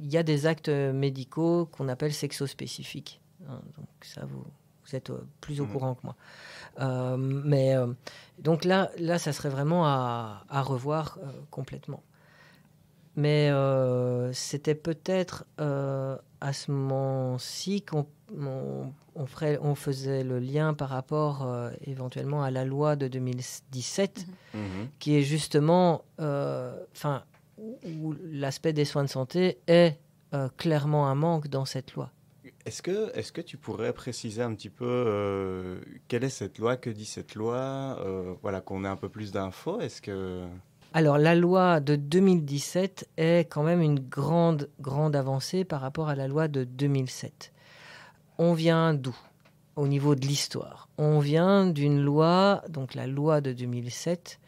[0.02, 3.20] il y a des actes médicaux qu'on appelle sexospécifiques.
[3.50, 4.46] Hein, donc, ça, vous,
[4.86, 5.12] vous êtes
[5.42, 5.72] plus au mhm.
[5.72, 6.16] courant que moi.
[6.80, 7.88] Euh, mais euh,
[8.40, 12.04] donc là, là, ça serait vraiment à, revoir euh, complètement.
[13.16, 18.06] mais euh, c'était peut-être euh, à ce moment-ci qu'on
[18.40, 23.08] on, on ferait- on faisait le lien par rapport euh, éventuellement à la loi de
[23.08, 24.88] 2017, Mhm.
[25.00, 27.24] qui est justement, euh, enfin,
[27.58, 29.98] où où l'aspect des soins de santé est
[30.36, 32.12] euh, clairement un manque dans cette loi.
[32.68, 32.82] Est-ce
[33.32, 37.36] que, tu pourrais préciser un petit peu euh, quelle est cette loi, que dit cette
[37.36, 40.46] loi, euh, voilà, qu'on ait un peu plus d'infos Est-ce que...
[40.94, 46.16] Alors, la loi de 2017 est quand même une grande, grande avancée par rapport à
[46.16, 47.54] la loi de 2007.
[48.38, 49.16] On vient d'où?
[49.78, 50.90] Au niveau de l'histoire.
[50.98, 54.40] On vient d'une loi, donc la loi de 2007,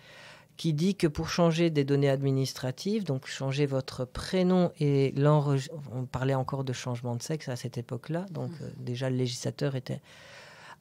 [0.59, 6.03] qui dit que pour changer des données administratives, donc changer votre prénom et l'enregistrement, on
[6.05, 10.01] parlait encore de changement de sexe à cette époque-là, donc euh, déjà le législateur était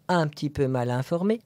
[0.09, 1.41] un petit peu mal informé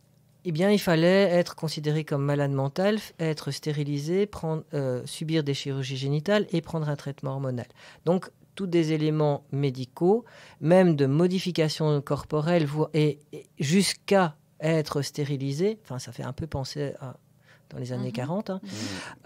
[0.44, 5.54] eh bien, il fallait être considéré comme malade mental, être stérilisé, prendre, euh, subir des
[5.54, 7.66] chirurgies génitales et prendre un traitement hormonal.
[8.06, 10.24] Donc, tous des éléments médicaux,
[10.60, 15.78] même de modification corporelle, vo- et, et jusqu'à être stérilisé.
[15.84, 17.14] Enfin, ça fait un peu penser à
[17.72, 18.12] dans les années Mhm.
[18.12, 18.68] 40, hein, Mhm.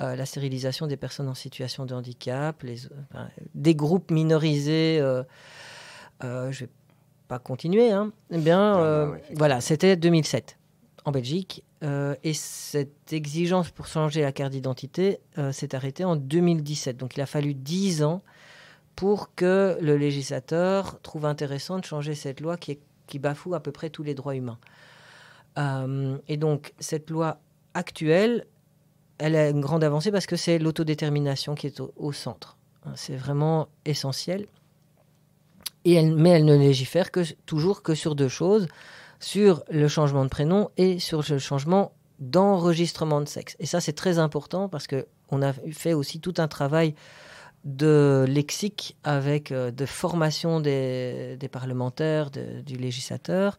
[0.01, 4.99] euh, la stérilisation des personnes en situation de handicap, les, enfin, des groupes minorisés.
[5.01, 5.22] euh,
[6.24, 6.70] euh, je vais
[7.28, 7.90] pas continuer.
[7.90, 8.12] Hein.
[8.30, 10.59] Eh bien, Non, non, euh, ouais, voilà, c'était 2007
[11.05, 11.62] en Belgique.
[11.82, 16.97] euh, et cette exigence pour changer la carte d'identité euh, s'est arrêtée en 2017.
[16.97, 18.22] Donc il a fallu 10 ans
[18.97, 23.61] pour que le législateur trouve intéressant de changer cette loi qui, est- qui bafoue à
[23.61, 24.59] peu près tous les droits humains.
[25.59, 27.40] Euh, et donc cette loi
[27.77, 28.47] actuelle,
[29.18, 32.57] elle a une grande avancée parce que c'est l'autodétermination qui est au, centre.
[32.85, 34.47] Hein, C'est vraiment essentiel.
[35.85, 38.66] Et elle, mais elle ne légifère que, toujours que sur deux choses,
[39.20, 43.57] sur le changement de prénom et sur le changement d'enregistrement de sexe.
[43.61, 46.95] Et ça, c'est très important parce que on a fait aussi tout un travail
[47.64, 53.59] de lexique avec euh, de formation des, des parlementaires, du législateur.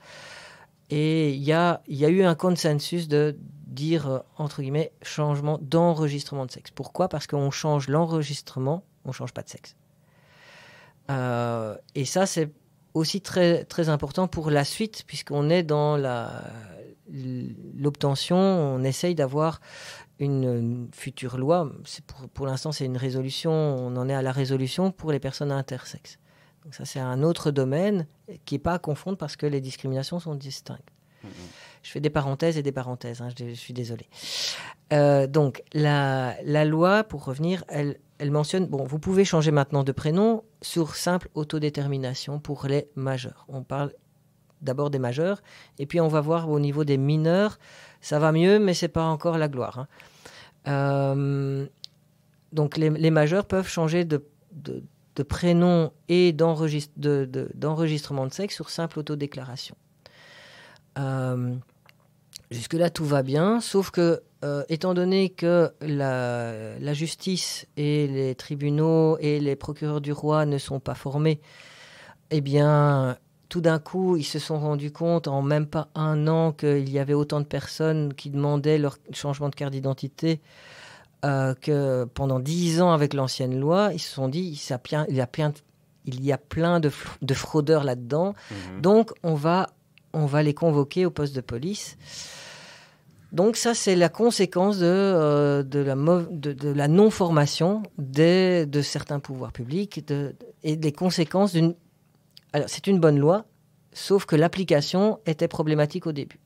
[0.90, 3.38] Et il y a, il y a eu un consensus de
[3.78, 6.72] dire, euh, entre guillemets, changement d'enregistrement de sexe.
[6.72, 7.08] Pourquoi?
[7.08, 9.76] Parce qu'on change l'enregistrement, on ne change pas de sexe.
[11.10, 12.52] Euh, et ça, c'est
[12.94, 15.96] aussi très, très important pour la suite, puisqu'on est dans
[17.76, 19.62] l'obtention, on essaye d'avoir
[20.20, 21.72] une, future loi.
[22.34, 26.18] Pour, l'instant, c'est une résolution, on en est à la résolution pour les personnes intersexes.
[26.64, 28.08] Donc ça, c'est un autre domaine
[28.46, 30.90] qui n'est pas à confondre parce que les discriminations sont distinctes.
[31.24, 31.32] Mhm.
[31.88, 34.10] Je fais des parenthèses et des parenthèses, hein, je, suis désolée.
[34.92, 36.36] Euh, donc, la,
[36.66, 37.96] loi, pour revenir, elle,
[38.30, 43.46] mentionne, bon, vous pouvez changer maintenant de prénom sur simple autodétermination pour les majeurs.
[43.48, 43.94] On parle
[44.62, 45.42] d'abord des majeurs,
[45.80, 47.58] et puis on va voir au niveau des mineurs,
[48.02, 49.80] ça va mieux, mais c'est pas encore la gloire.
[49.80, 49.88] hein.
[50.68, 51.68] Euh,
[52.52, 54.22] donc, les, majeurs peuvent changer de,
[55.24, 59.78] prénom et d'enregistre- de- de- d'enregistrement de, sexe sur simple autodéclaration.
[60.98, 61.56] Euh,
[62.52, 68.36] Jusque-là, tout va bien, sauf que, euh, étant donné que la, la justice et les
[68.36, 71.42] tribunaux et les procureurs du roi ne sont pas formés,
[72.32, 73.18] eh bien,
[73.50, 77.00] tout d'un coup, ils se sont rendus compte, en même pas un an, qu'il y
[77.00, 80.40] avait autant de personnes qui demandaient leur changement de carte d'identité
[81.26, 84.80] euh, que pendant dix ans avec l'ancienne loi, ils se sont dit, ça
[85.10, 85.56] il y a plein, de-
[86.06, 88.82] il y a plein de, fr- de fraudeurs là-dedans, Mhm.
[88.82, 89.68] donc, on va,
[90.18, 91.98] on va les convoquer au poste de police.
[93.32, 95.64] Donc, ça, c'est la conséquence de, euh,
[96.76, 100.04] la, non-formation de certains pouvoirs publics
[100.64, 101.76] et des conséquences d'une.
[102.54, 103.46] Alors, c'est une bonne loi,
[103.92, 106.40] sauf que l'application était problématique au début.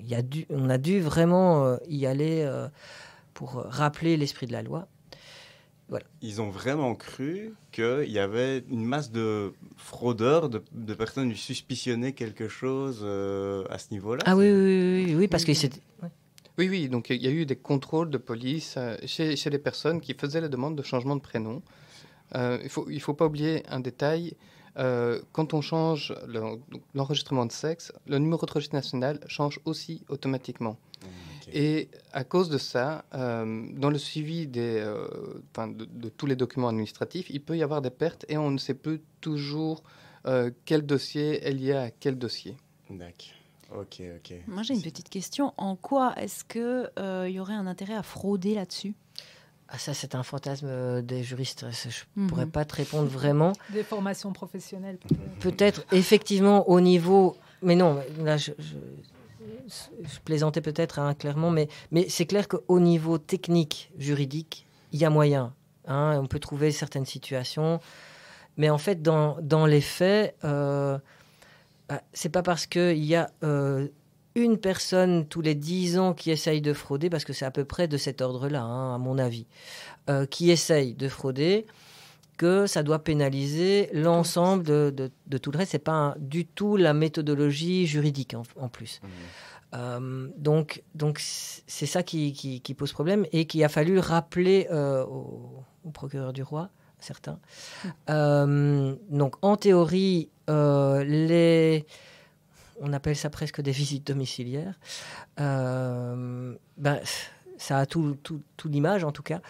[0.00, 2.66] Il y a on a dû vraiment euh, y aller euh,
[3.34, 4.88] pour rappeler l'esprit de la loi.
[6.22, 11.38] Ils ont vraiment cru qu'il y avait une masse de fraudeurs, de, de personnes qui
[11.38, 14.22] suspicionnaient quelque chose euh, à ce niveau-là.
[14.26, 15.80] Ah oui, oui, oui, oui, oui, parce que c'est.
[16.58, 19.58] Oui, oui, donc il y a eu des contrôles de police euh, chez, chez les
[19.58, 21.62] personnes qui faisaient la demande de changement de prénom.
[22.34, 24.34] Euh, il ne faut, il faut pas oublier un détail.
[24.78, 26.58] euh, quand on change le-
[26.94, 30.78] l'enregistrement de sexe, le numéro de registre national change aussi automatiquement.
[31.52, 35.06] Et à cause de ça, euh, dans le suivi des, euh,
[35.50, 38.50] enfin, de, de tous les documents administratifs, il peut y avoir des pertes et on
[38.50, 39.82] ne sait plus toujours
[40.26, 42.56] euh, quel dossier est lié à quel dossier.
[42.90, 43.80] D'accord.
[43.80, 44.34] Ok, ok.
[44.46, 45.54] Moi, j'ai une petite question.
[45.56, 48.94] En quoi est-ce qu'il y aurait un intérêt à frauder là-dessus?
[49.68, 51.64] Ah, ça, c'est un fantasme euh, des juristes.
[51.70, 52.28] Je ne Mhm.
[52.28, 53.54] pourrais pas te répondre vraiment.
[53.72, 54.98] Des formations professionnelles.
[54.98, 55.38] peut-être.
[55.40, 57.38] Peut-être, effectivement, au niveau.
[57.62, 58.74] Mais non, là, je, je,
[59.66, 65.04] je plaisantais peut-être hein, clairement, mais, mais c'est clair qu'au niveau technique, juridique, il y
[65.04, 65.54] a moyen
[65.86, 67.80] Hein, on peut trouver certaines situations,
[68.56, 70.98] mais en fait, dans, les faits, euh,
[71.88, 73.88] bah, c'est pas parce qu'il y a euh,
[74.36, 77.64] une personne tous les dix ans qui essaye de frauder, parce que c'est à peu
[77.64, 79.46] près de cet ordre-là, hein, à mon avis,
[80.08, 81.66] euh, qui essaye de frauder,
[82.42, 84.92] que ça doit pénaliser l'ensemble de,
[85.26, 85.70] de, tout le reste.
[85.70, 89.00] C'est pas du tout la méthodologie juridique en, plus.
[89.00, 89.06] Mmh.
[89.74, 95.04] Euh, donc, donc c'est ça qui, qui, pose problème et qu'il a fallu rappeler euh,
[95.04, 97.38] au, procureur du roi, certains.
[97.38, 97.88] Mmh.
[98.10, 101.86] Euh, donc, en théorie, les,
[102.80, 104.80] on appelle ça presque des visites domiciliaires.
[105.36, 107.00] ben,
[107.56, 109.40] ça a tout, tout, tout l'image en tout cas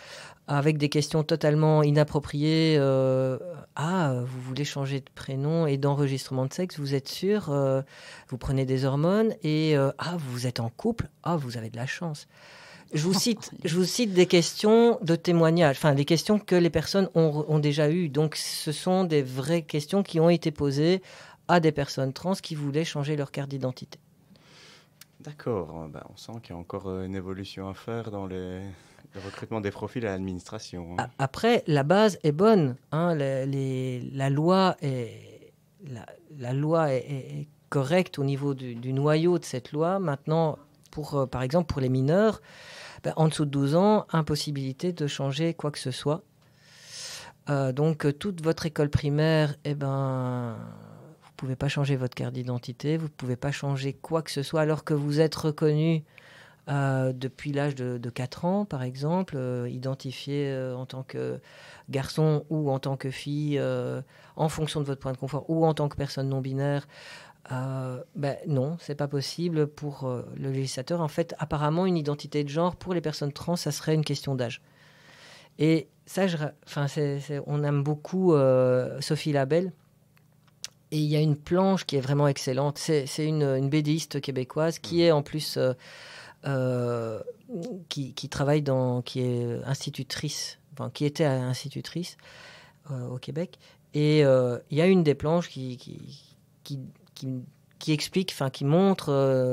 [0.48, 2.76] avec des questions totalement inappropriées.
[2.78, 3.38] Euh,
[3.76, 7.82] ah, vous voulez changer de prénom et d'enregistrement de sexe, vous êtes sûr euh,
[8.28, 11.76] Vous prenez des hormones et euh, ah, vous êtes en couple Ah, vous avez de
[11.76, 12.26] la chance.
[12.92, 16.70] Je vous cite, je vous cite des questions de témoignage, enfin des questions que les
[16.70, 18.08] personnes ont, ont déjà eues.
[18.08, 21.02] Donc, ce sont des vraies questions qui ont été posées
[21.48, 23.98] à des personnes trans qui voulaient changer leur carte d'identité.
[25.20, 25.88] D'accord.
[25.88, 28.60] Ben, on sent qu'il y a encore une évolution à faire dans les
[29.14, 30.96] le recrutement des profils à l'administration.
[30.98, 31.08] Hein.
[31.18, 32.76] Après, la base est bonne.
[32.92, 39.98] Hein, la loi est, correcte au niveau du, noyau de cette loi.
[39.98, 40.58] Maintenant,
[40.90, 42.42] pour, euh, par exemple, pour les mineurs,
[43.02, 46.22] ben, en dessous de 12 ans, impossibilité de changer quoi que ce soit.
[47.48, 50.54] Euh, donc, toute votre école primaire, eh ben,
[51.22, 54.30] vous ne pouvez pas changer votre carte d'identité, vous ne pouvez pas changer quoi que
[54.30, 56.04] ce soit alors que vous êtes reconnu
[56.68, 61.40] euh, depuis l'âge de, 4 ans, par exemple, euh, identifié euh, en tant que
[61.90, 63.60] garçon ou en tant que fille,
[64.36, 66.86] en fonction de votre point de confort, ou en tant que personne non binaire.
[67.50, 71.00] ben non, c'est pas possible pour le législateur.
[71.00, 74.34] En fait, apparemment, une identité de genre pour les personnes trans, ça serait une question
[74.36, 74.62] d'âge.
[75.58, 76.86] Et ça, je, enfin,
[77.46, 78.34] on aime beaucoup
[79.00, 79.72] Sophie Labelle.
[80.92, 82.78] Et il y a une planche qui est vraiment excellente.
[82.78, 85.00] C'est une, une bédéiste québécoise qui mmh.
[85.00, 85.58] est en plus
[86.46, 87.20] euh,
[87.88, 92.16] qui, travaille dans, qui est institutrice, enfin, qui était institutrice
[92.90, 93.58] euh, au Québec.
[93.94, 96.78] Et euh, il y a une des planches qui, qui,
[97.78, 99.12] qui, explique, enfin, qui montre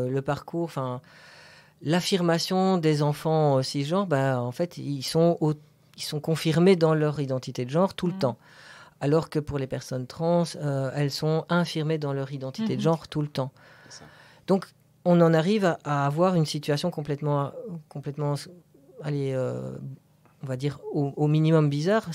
[0.09, 1.01] le parcours, enfin,
[1.81, 5.37] l'affirmation des enfants cisgenres, ben, en fait, ils sont,
[5.97, 8.19] ils sont confirmés dans leur identité de genre tout le mmh.
[8.19, 8.37] temps
[9.01, 10.43] alors que pour les personnes trans,
[10.93, 12.83] elles sont infirmées dans leur identité de mmh.
[12.83, 13.51] genre tout le temps.
[14.45, 14.65] Donc,
[15.09, 17.51] on en arrive à, avoir une situation complètement,
[17.87, 18.35] complètement
[19.01, 19.75] allez, euh,
[20.43, 22.11] on va dire au, minimum bizarre.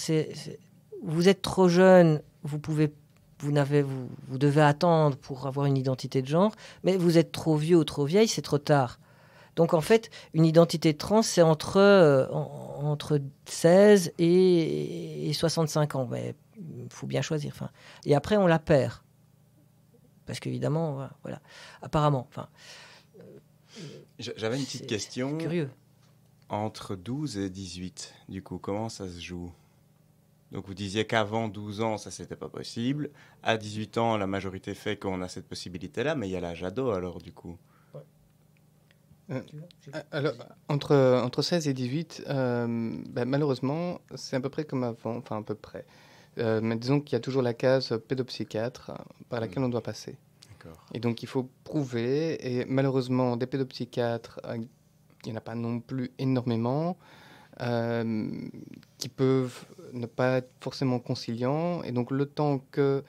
[1.03, 2.93] Vous êtes trop jeune, vous pouvez,
[3.41, 7.33] vous n'avez, vous, vous, devez attendre pour avoir une identité de genre, mais vous êtes
[7.33, 9.01] trop vieux ou trop vieille, c'est trop tard.
[9.57, 16.09] Donc en fait, une identité trans, c'est entre, euh, entre 16 et, et 65 ans.
[16.57, 17.55] Il faut bien choisir.
[18.05, 19.01] Et après, on la perd
[20.27, 21.41] parce qu'évidemment, voilà,
[21.83, 22.29] apparemment.
[24.37, 25.39] J'avais une petite question.
[25.39, 25.71] Curieux.
[26.49, 29.53] Entre 12 et 18, du coup, comment ça se joue?
[30.53, 33.11] Donc vous disiez qu'avant 12 ans, ça c'était pas possible.
[33.43, 36.63] À 18 ans, la majorité fait qu'on a cette possibilité-là, mais il y a l'âge
[36.63, 37.59] ado alors du coup.
[39.31, 39.41] Euh,
[40.13, 40.35] alors,
[40.69, 40.95] entre,
[41.25, 42.67] entre 16 et 18, euh,
[43.09, 45.87] ben, malheureusement, c'est à peu près comme avant, enfin à peu près.
[46.39, 48.93] Euh, mais disons qu'il y a toujours la case pédopsychiatre
[49.29, 49.67] par laquelle mm.
[49.67, 50.17] on doit passer.
[50.93, 55.55] Et donc il faut prouver, et malheureusement des pédopsychiatres, euh, il n'y en a pas
[55.55, 56.97] non plus énormément,
[57.61, 58.29] euh,
[58.99, 63.03] qui peuvent ne pas être forcément conciliants, et donc le temps que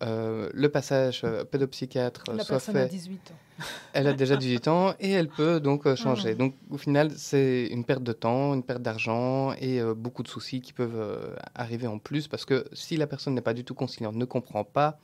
[0.00, 2.78] le passage pédopsychiatre soit fait...
[2.78, 3.34] A 18 ans.
[3.94, 6.32] elle a déjà 18 ans et elle peut donc changer.
[6.32, 6.34] Ah.
[6.34, 10.60] Donc au final, c'est une perte de temps, une perte d'argent et beaucoup de soucis
[10.60, 14.14] qui peuvent arriver en plus parce que si la personne n'est pas du tout conciliante,
[14.14, 14.98] ne comprend pas,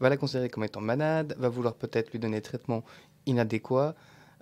[0.00, 2.84] va la considérer comme étant malade, va vouloir peut-être lui donner un traitement
[3.26, 3.94] inadéquat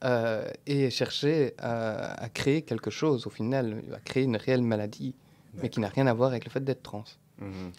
[0.04, 5.14] euh, et chercher à, créer quelque chose au final, à créer une réelle maladie,
[5.54, 7.04] mais qui n'a rien à voir avec le fait d'être trans.
[7.38, 7.72] Mhm.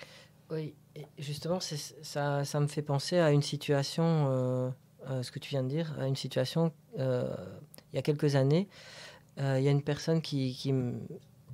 [0.51, 0.75] Oui,
[1.17, 4.69] justement, ça, ça me fait penser à une situation, euh,
[5.09, 8.67] euh, ce que tu viens de dire, à une situation il y a quelques années.
[9.37, 10.73] Il y a une personne qui, qui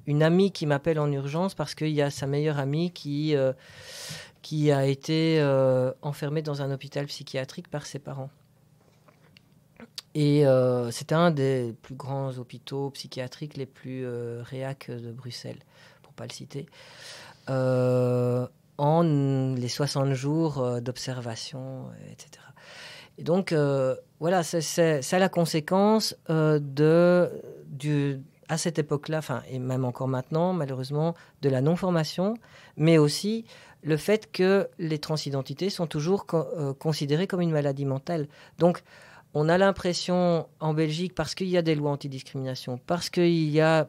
[0.10, 3.36] une amie qui m'appelle en urgence parce qu'il y a sa meilleure amie qui
[4.41, 8.30] qui a été euh, enfermé dans un hôpital psychiatrique par ses parents.
[10.16, 15.60] Et euh, c'était un des plus grands hôpitaux psychiatriques les plus euh, réacs de Bruxelles,
[16.01, 16.66] pour pas le citer.
[17.47, 19.03] en
[19.55, 22.43] les 60 jours d'observation, etc.
[23.18, 23.53] Et donc,
[24.20, 27.30] voilà, c'est la conséquence de,
[27.68, 32.33] du, à cette époque-là, et même encore maintenant, malheureusement, de la non-formation,
[32.75, 33.45] mais aussi
[33.83, 38.27] le fait que les transidentités sont toujours euh, considérées comme une maladie mentale.
[38.57, 38.81] Donc,
[39.35, 43.61] on a l'impression en Belgique, parce qu'il y a des lois antidiscrimination, parce qu'il y
[43.61, 43.87] a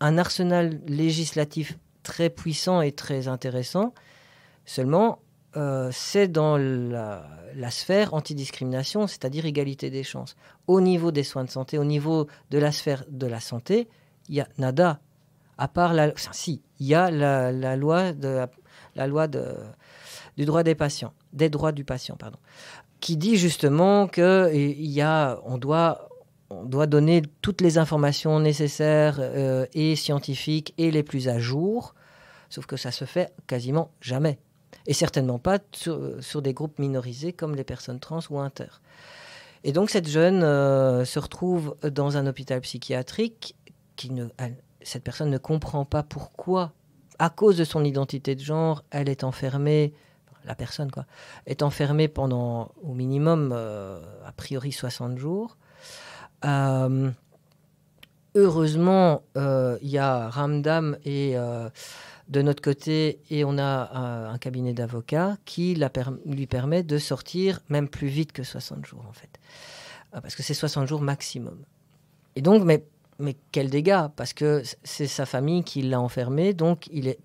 [0.00, 3.92] un arsenal législatif très puissant et très intéressant,
[4.64, 5.18] seulement
[5.58, 7.26] euh, c'est dans la,
[7.70, 10.36] sphère antidiscrimination, c'est-à-dire égalité des chances.
[10.68, 13.88] Au niveau des soins de santé, au niveau de la sphère de la santé,
[14.28, 15.00] il y a nada.
[15.56, 18.28] À part la, si, il y a la, loi du
[20.44, 22.38] droit des patients, des droits du patient, pardon,
[23.00, 24.48] qui dit justement que
[25.58, 26.08] doit
[26.50, 31.94] on doit donner toutes les informations nécessaires euh, et scientifiques et les plus à jour,
[32.48, 34.38] sauf que ça se fait quasiment jamais
[34.88, 38.80] et certainement pas sur, des groupes minorisés comme les personnes trans ou inter.
[39.62, 43.54] Et donc cette jeune euh, se retrouve dans un hôpital psychiatrique
[43.96, 44.28] qui ne,
[44.80, 46.72] cette personne ne comprend pas pourquoi,
[47.18, 49.92] à cause de son identité de genre, elle est enfermée,
[50.46, 51.04] la personne quoi,
[51.44, 55.58] est enfermée pendant au minimum euh, a priori 60 jours.
[56.46, 57.10] Euh,
[58.34, 61.36] heureusement, il y a Ramdam et
[62.28, 65.78] de notre côté et on a un, cabinet d'avocats qui
[66.26, 69.38] lui permet de sortir même plus vite que 60 jours en fait.
[70.14, 71.58] Euh, parce que c'est 60 jours maximum.
[72.36, 72.84] Et donc, mais,
[73.18, 77.18] mais quel dégât Parce que c'est sa famille qui l'a enfermée, donc il est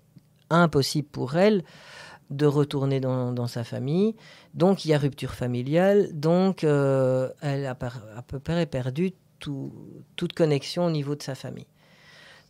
[0.50, 1.64] impossible pour elle
[2.30, 4.14] de retourner dans, sa famille.
[4.54, 7.76] Donc il y a rupture familiale, donc euh, elle a
[8.16, 11.66] à peu près perdu toute connexion au niveau de sa famille.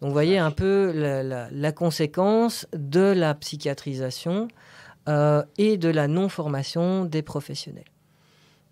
[0.00, 4.48] Donc vous voyez un peu la, conséquence de la psychiatrisation
[5.08, 7.84] euh, et de la non-formation des professionnels.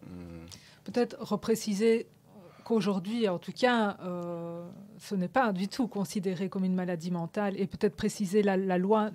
[0.06, 0.46] Hmm.
[0.84, 2.06] Peut-être repréciser
[2.64, 4.66] qu'aujourd'hui, en tout cas, euh,
[4.98, 9.10] ce n'est pas du tout considéré comme une maladie mentale et peut-être préciser la, loi.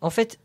[0.00, 0.38] En fait,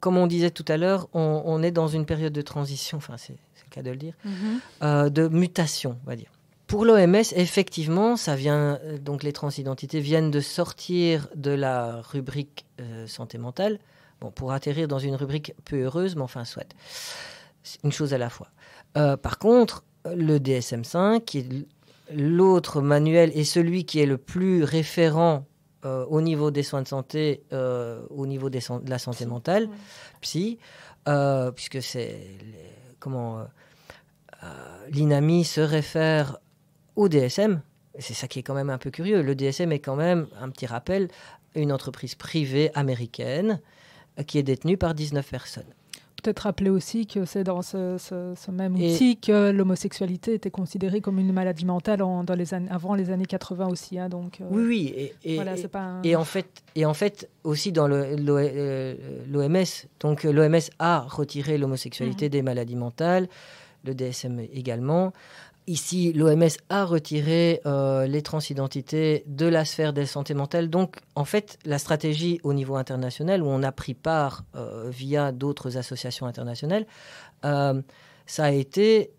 [0.00, 3.32] comme on disait tout à l'heure, on, est dans une période de transition, enfin c'est
[3.32, 4.60] le cas de le dire, mhm.
[4.82, 6.30] euh, de mutation, on va dire.
[6.72, 12.64] Pour l'OMS, effectivement, ça vient, euh, donc les transidentités viennent de sortir de la rubrique
[12.80, 13.78] euh, santé mentale,
[14.22, 16.74] bon, pour atterrir dans une rubrique peu heureuse, mais enfin, soit.
[17.84, 18.48] Une chose à la fois.
[18.96, 21.46] Euh, par contre, le DSM-5, qui est
[22.10, 25.44] l'autre manuel et celui qui est le plus référent
[25.84, 29.68] au niveau des soins de santé, au niveau des de la santé mentale,
[30.22, 30.58] psy,
[31.54, 32.16] puisque c'est
[32.98, 33.44] comment
[34.90, 36.38] l'INAMI se réfère
[36.96, 37.62] au DSM.
[37.98, 39.22] C'est ça qui est quand même un peu curieux.
[39.22, 41.08] Le DSM est quand même, un petit rappel,
[41.54, 43.60] une entreprise privée américaine
[44.18, 45.74] euh, qui est détenue par 19 personnes.
[46.22, 51.32] Peut-être rappeler aussi que c'est dans ce, même outil que l'homosexualité était considérée comme une
[51.32, 53.98] maladie mentale dans les années, avant les années 80 aussi.
[53.98, 55.12] Hein, donc, euh, oui, oui.
[55.24, 55.34] Et,
[56.04, 58.94] et, en fait, et en fait, aussi dans l'OMS, euh,
[59.98, 62.30] donc l'OMS a retiré l'homosexualité mhm.
[62.30, 63.28] des maladies mentales,
[63.84, 65.12] le DSM également.
[65.68, 70.68] Ici, l'OMS a retiré euh, les transidentités de la sphère des santé mentale.
[70.68, 75.30] Donc, en fait, la stratégie au niveau international, où on a pris part euh, via
[75.30, 76.84] d'autres associations internationales,
[77.44, 77.80] euh,
[78.26, 79.12] ça a été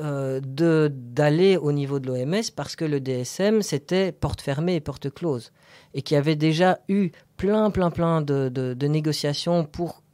[0.00, 5.50] d'aller au niveau de l'OMS parce que le DSM, c'était porte fermée et porte close.
[5.92, 10.04] Et qu'il y avait déjà eu plein, plein, plein de, négociations pour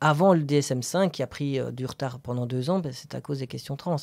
[0.00, 3.38] avant le DSM-5 qui a pris du retard pendant deux ans, ben, c'est à cause
[3.38, 3.98] des questions trans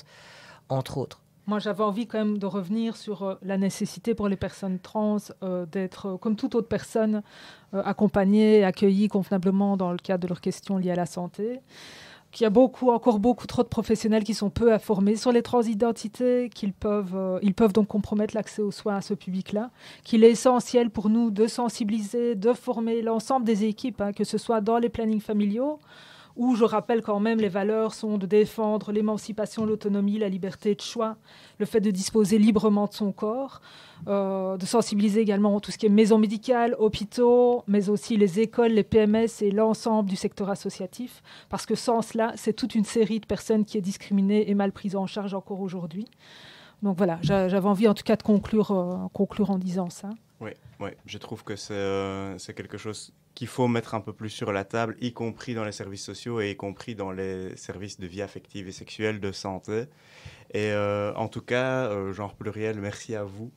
[0.69, 1.21] entre autres.
[1.47, 5.17] Moi, j'avais envie quand même de revenir sur euh, la nécessité pour les personnes trans
[5.43, 7.21] euh, d'être, euh, comme toute autre personne,
[7.73, 11.59] accompagnées, accueillies convenablement dans le cadre de leurs questions liées à la santé.
[12.31, 15.41] Qu'il y a beaucoup, encore beaucoup trop de professionnels qui sont peu informés sur les
[15.41, 19.71] transidentités, qu'ils peuvent, ils peuvent donc compromettre l'accès aux soins à ce public-là.
[20.03, 24.37] Qu'il est essentiel pour nous de sensibiliser, de former l'ensemble des équipes, hein, que ce
[24.37, 25.79] soit dans les plannings familiaux,
[26.35, 30.81] où je rappelle quand même les valeurs sont de défendre l'émancipation, l'autonomie, la liberté de
[30.81, 31.15] choix,
[31.59, 33.61] le fait de disposer librement de son corps,
[34.07, 38.71] euh, de sensibiliser également tout ce qui est maison médicale, hôpitaux, mais aussi les écoles,
[38.71, 43.19] les PMS et l'ensemble du secteur associatif, parce que sans cela, c'est toute une série
[43.19, 46.07] de personnes qui est discriminée et mal prise en charge encore aujourd'hui.
[46.83, 50.09] Donc voilà, j'avais envie en tout cas de conclure, euh, conclure en disant ça.
[50.41, 54.29] Oui, oui, je trouve que c'est euh, quelque chose qu'il faut mettre un peu plus
[54.29, 57.99] sur la table, y compris dans les services sociaux et y compris dans les services
[57.99, 59.85] de vie affective et sexuelle, de santé.
[60.51, 63.51] Et euh, en tout cas, euh, genre pluriel, merci à vous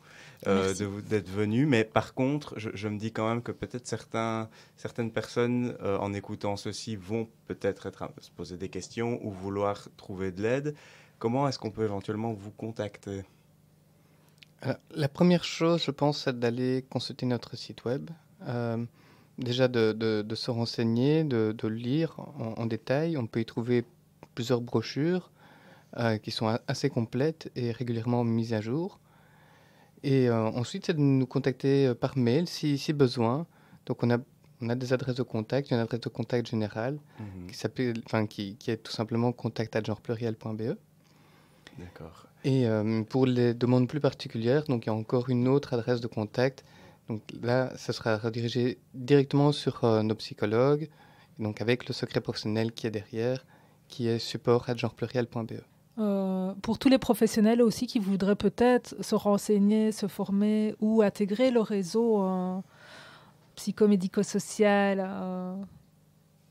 [0.48, 0.74] euh,
[1.08, 1.64] d'être venu.
[1.64, 6.96] Mais par contre, je, me dis quand même que peut-être certaines personnes, en écoutant ceci,
[6.96, 10.74] vont peut-être être, se poser des questions ou vouloir trouver de l'aide.
[11.20, 13.22] Comment est-ce qu'on peut éventuellement vous contacter?
[14.90, 18.10] La première chose, je pense, c'est d'aller consulter notre site web.
[18.48, 18.84] Euh,
[19.38, 23.16] déjà de, de, se renseigner, de, de lire en, détail.
[23.16, 23.84] On peut y trouver
[24.34, 25.30] plusieurs brochures
[25.96, 28.98] euh, qui sont assez complètes et régulièrement mises à jour.
[30.02, 33.46] Et euh, ensuite, c'est de nous contacter par mail si, si besoin.
[33.86, 34.18] Donc, on a
[34.60, 37.46] on a des adresses de contact, une adresse de contact générale mhm.
[37.46, 40.76] qui, qui, qui, est tout simplement contact@genrepluriel.be.
[41.78, 42.27] D'accord.
[42.44, 46.00] Et euh, pour les demandes plus particulières, donc il y a encore une autre adresse
[46.00, 46.64] de contact.
[47.08, 50.88] Donc là, ça sera redirigé directement sur euh, nos psychologues,
[51.38, 53.44] donc avec le secret professionnel qui est derrière,
[53.88, 55.62] qui est support@genrepluriel.be.
[55.98, 61.50] Euh, pour tous les professionnels aussi qui voudraient peut-être se renseigner, se former ou intégrer
[61.50, 62.22] le réseau
[63.56, 65.00] psychomédico-social.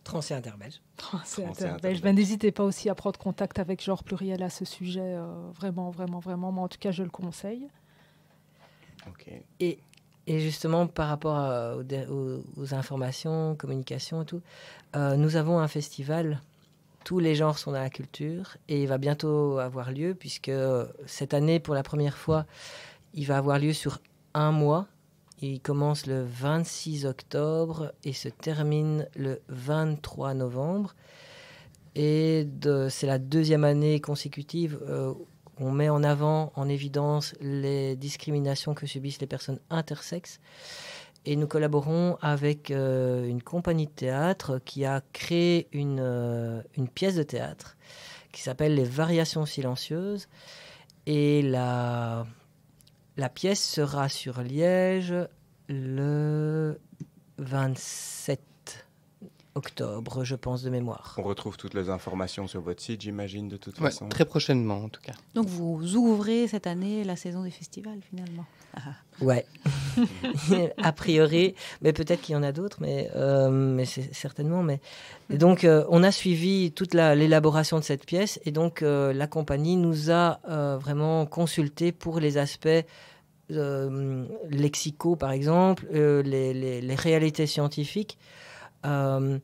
[0.07, 0.11] Euh...
[0.11, 0.81] Trans et interbelge.
[0.95, 5.01] Trans et ben, N'hésitez pas aussi à prendre contact avec Genre Pluriel à ce sujet.
[5.01, 6.51] Euh, vraiment, vraiment, vraiment.
[6.51, 7.67] Mais en tout cas, je le conseille.
[9.61, 9.79] Et,
[10.27, 14.41] et, justement, par rapport aux, informations, communication et tout,
[14.95, 16.41] euh, nous avons un festival.
[17.05, 20.51] Tous les genres sont dans la culture et il va bientôt avoir lieu puisque
[21.05, 22.45] cette année, pour la première fois,
[23.13, 23.99] il va avoir lieu sur
[24.33, 24.87] un mois
[25.41, 30.95] il commence le 26 octobre et se termine le 23 novembre.
[31.95, 32.47] Et
[32.89, 35.13] c'est la deuxième année consécutive euh,
[35.59, 40.39] on met en avant, en évidence, les discriminations que subissent les personnes intersexes.
[41.25, 46.87] Et nous collaborons avec euh, une compagnie de théâtre qui a créé une, euh, une
[46.87, 47.75] pièce de théâtre
[48.31, 50.27] qui s'appelle Les Variations silencieuses.
[51.05, 52.25] Et la,
[53.17, 55.13] la pièce sera sur Liège
[55.67, 56.79] le
[57.39, 58.39] 27
[59.55, 61.15] octobre, je pense, de mémoire.
[61.17, 64.07] On retrouve toutes les informations sur votre site, j'imagine, de toute façon.
[64.07, 65.13] Très prochainement, en tout cas.
[65.33, 68.45] Donc, vous ouvrez cette année la saison des festivals, finalement.
[68.75, 68.93] Ah.
[69.19, 69.47] Ouais,
[70.77, 74.63] a priori, mais peut-être qu'il y en a d'autres, mais, euh, mais c'est certainement.
[74.63, 74.79] Mais
[75.29, 79.75] donc, euh, on a suivi toute l'élaboration de cette pièce, et donc euh, la compagnie
[79.75, 80.39] nous a
[80.79, 82.83] vraiment consulté pour les aspects
[83.51, 88.17] euh, lexicaux, par exemple, euh, les, réalités scientifiques.
[88.85, 89.39] Euh,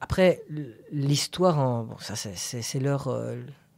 [0.00, 0.42] après,
[0.90, 3.14] l'histoire, bon, ça c'est leur,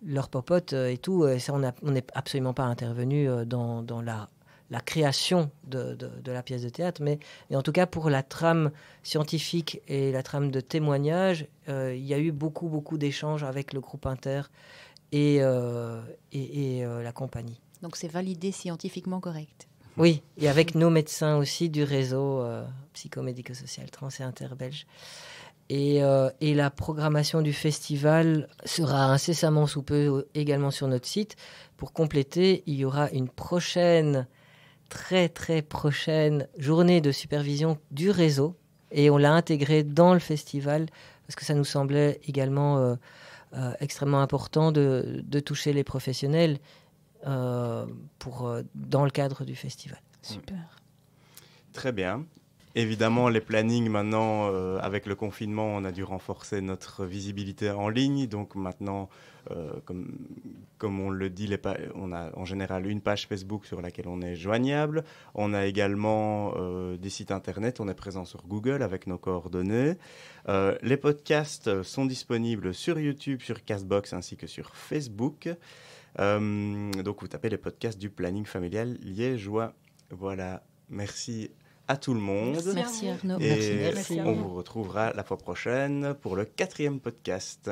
[0.05, 1.53] leur popote et tout, ça,
[1.83, 4.31] on n'est absolument pas intervenu dans, dans la,
[4.75, 7.19] la, création de, de, la pièce de théâtre, mais,
[7.53, 8.71] en tout cas pour la trame
[9.03, 13.81] scientifique et la trame de témoignage, il y a eu beaucoup, beaucoup d'échanges avec le
[13.81, 14.43] groupe Inter
[15.13, 15.37] et,
[16.33, 17.61] et, et la compagnie.
[17.83, 19.69] Donc c'est validé scientifiquement correct.
[19.97, 22.65] Oui, et avec nos médecins aussi du réseau euh,
[22.95, 24.87] psychomédico-social trans et interbelge.
[25.69, 31.37] Et, euh, et, la programmation du festival sera incessamment sous peu également sur notre site.
[31.77, 34.27] Pour compléter, il y aura une prochaine,
[34.89, 38.57] très très prochaine journée de supervision du réseau.
[38.91, 40.87] Et on l'a intégré dans le festival
[41.27, 46.59] parce que ça nous semblait également euh, extrêmement important de, de, toucher les professionnels
[47.27, 47.87] euh,
[48.19, 49.99] pour, euh, dans le cadre du festival.
[50.21, 50.77] Super.
[51.73, 52.27] Très bien.
[52.75, 57.89] Évidemment, les plannings maintenant, euh, avec le confinement, on a dû renforcer notre visibilité en
[57.89, 58.27] ligne.
[58.27, 59.09] Donc maintenant,
[59.85, 60.17] comme,
[60.79, 61.59] comme on le dit, les
[61.95, 65.05] on a en général une page Facebook sur laquelle on est joignable.
[65.35, 66.55] On a également
[66.97, 67.81] des sites internet.
[67.81, 69.95] On est présent sur Google avec nos coordonnées.
[70.49, 75.49] les podcasts sont disponibles sur YouTube, sur Castbox ainsi que sur Facebook.
[76.21, 79.75] Euh, donc vous tapez les podcasts du planning familial liégeois.
[80.11, 81.51] Voilà, merci
[81.89, 82.61] à tout le monde.
[82.75, 83.39] Merci, Arnaud.
[83.41, 87.71] Et on vous retrouvera la fois prochaine pour le quatrième podcast.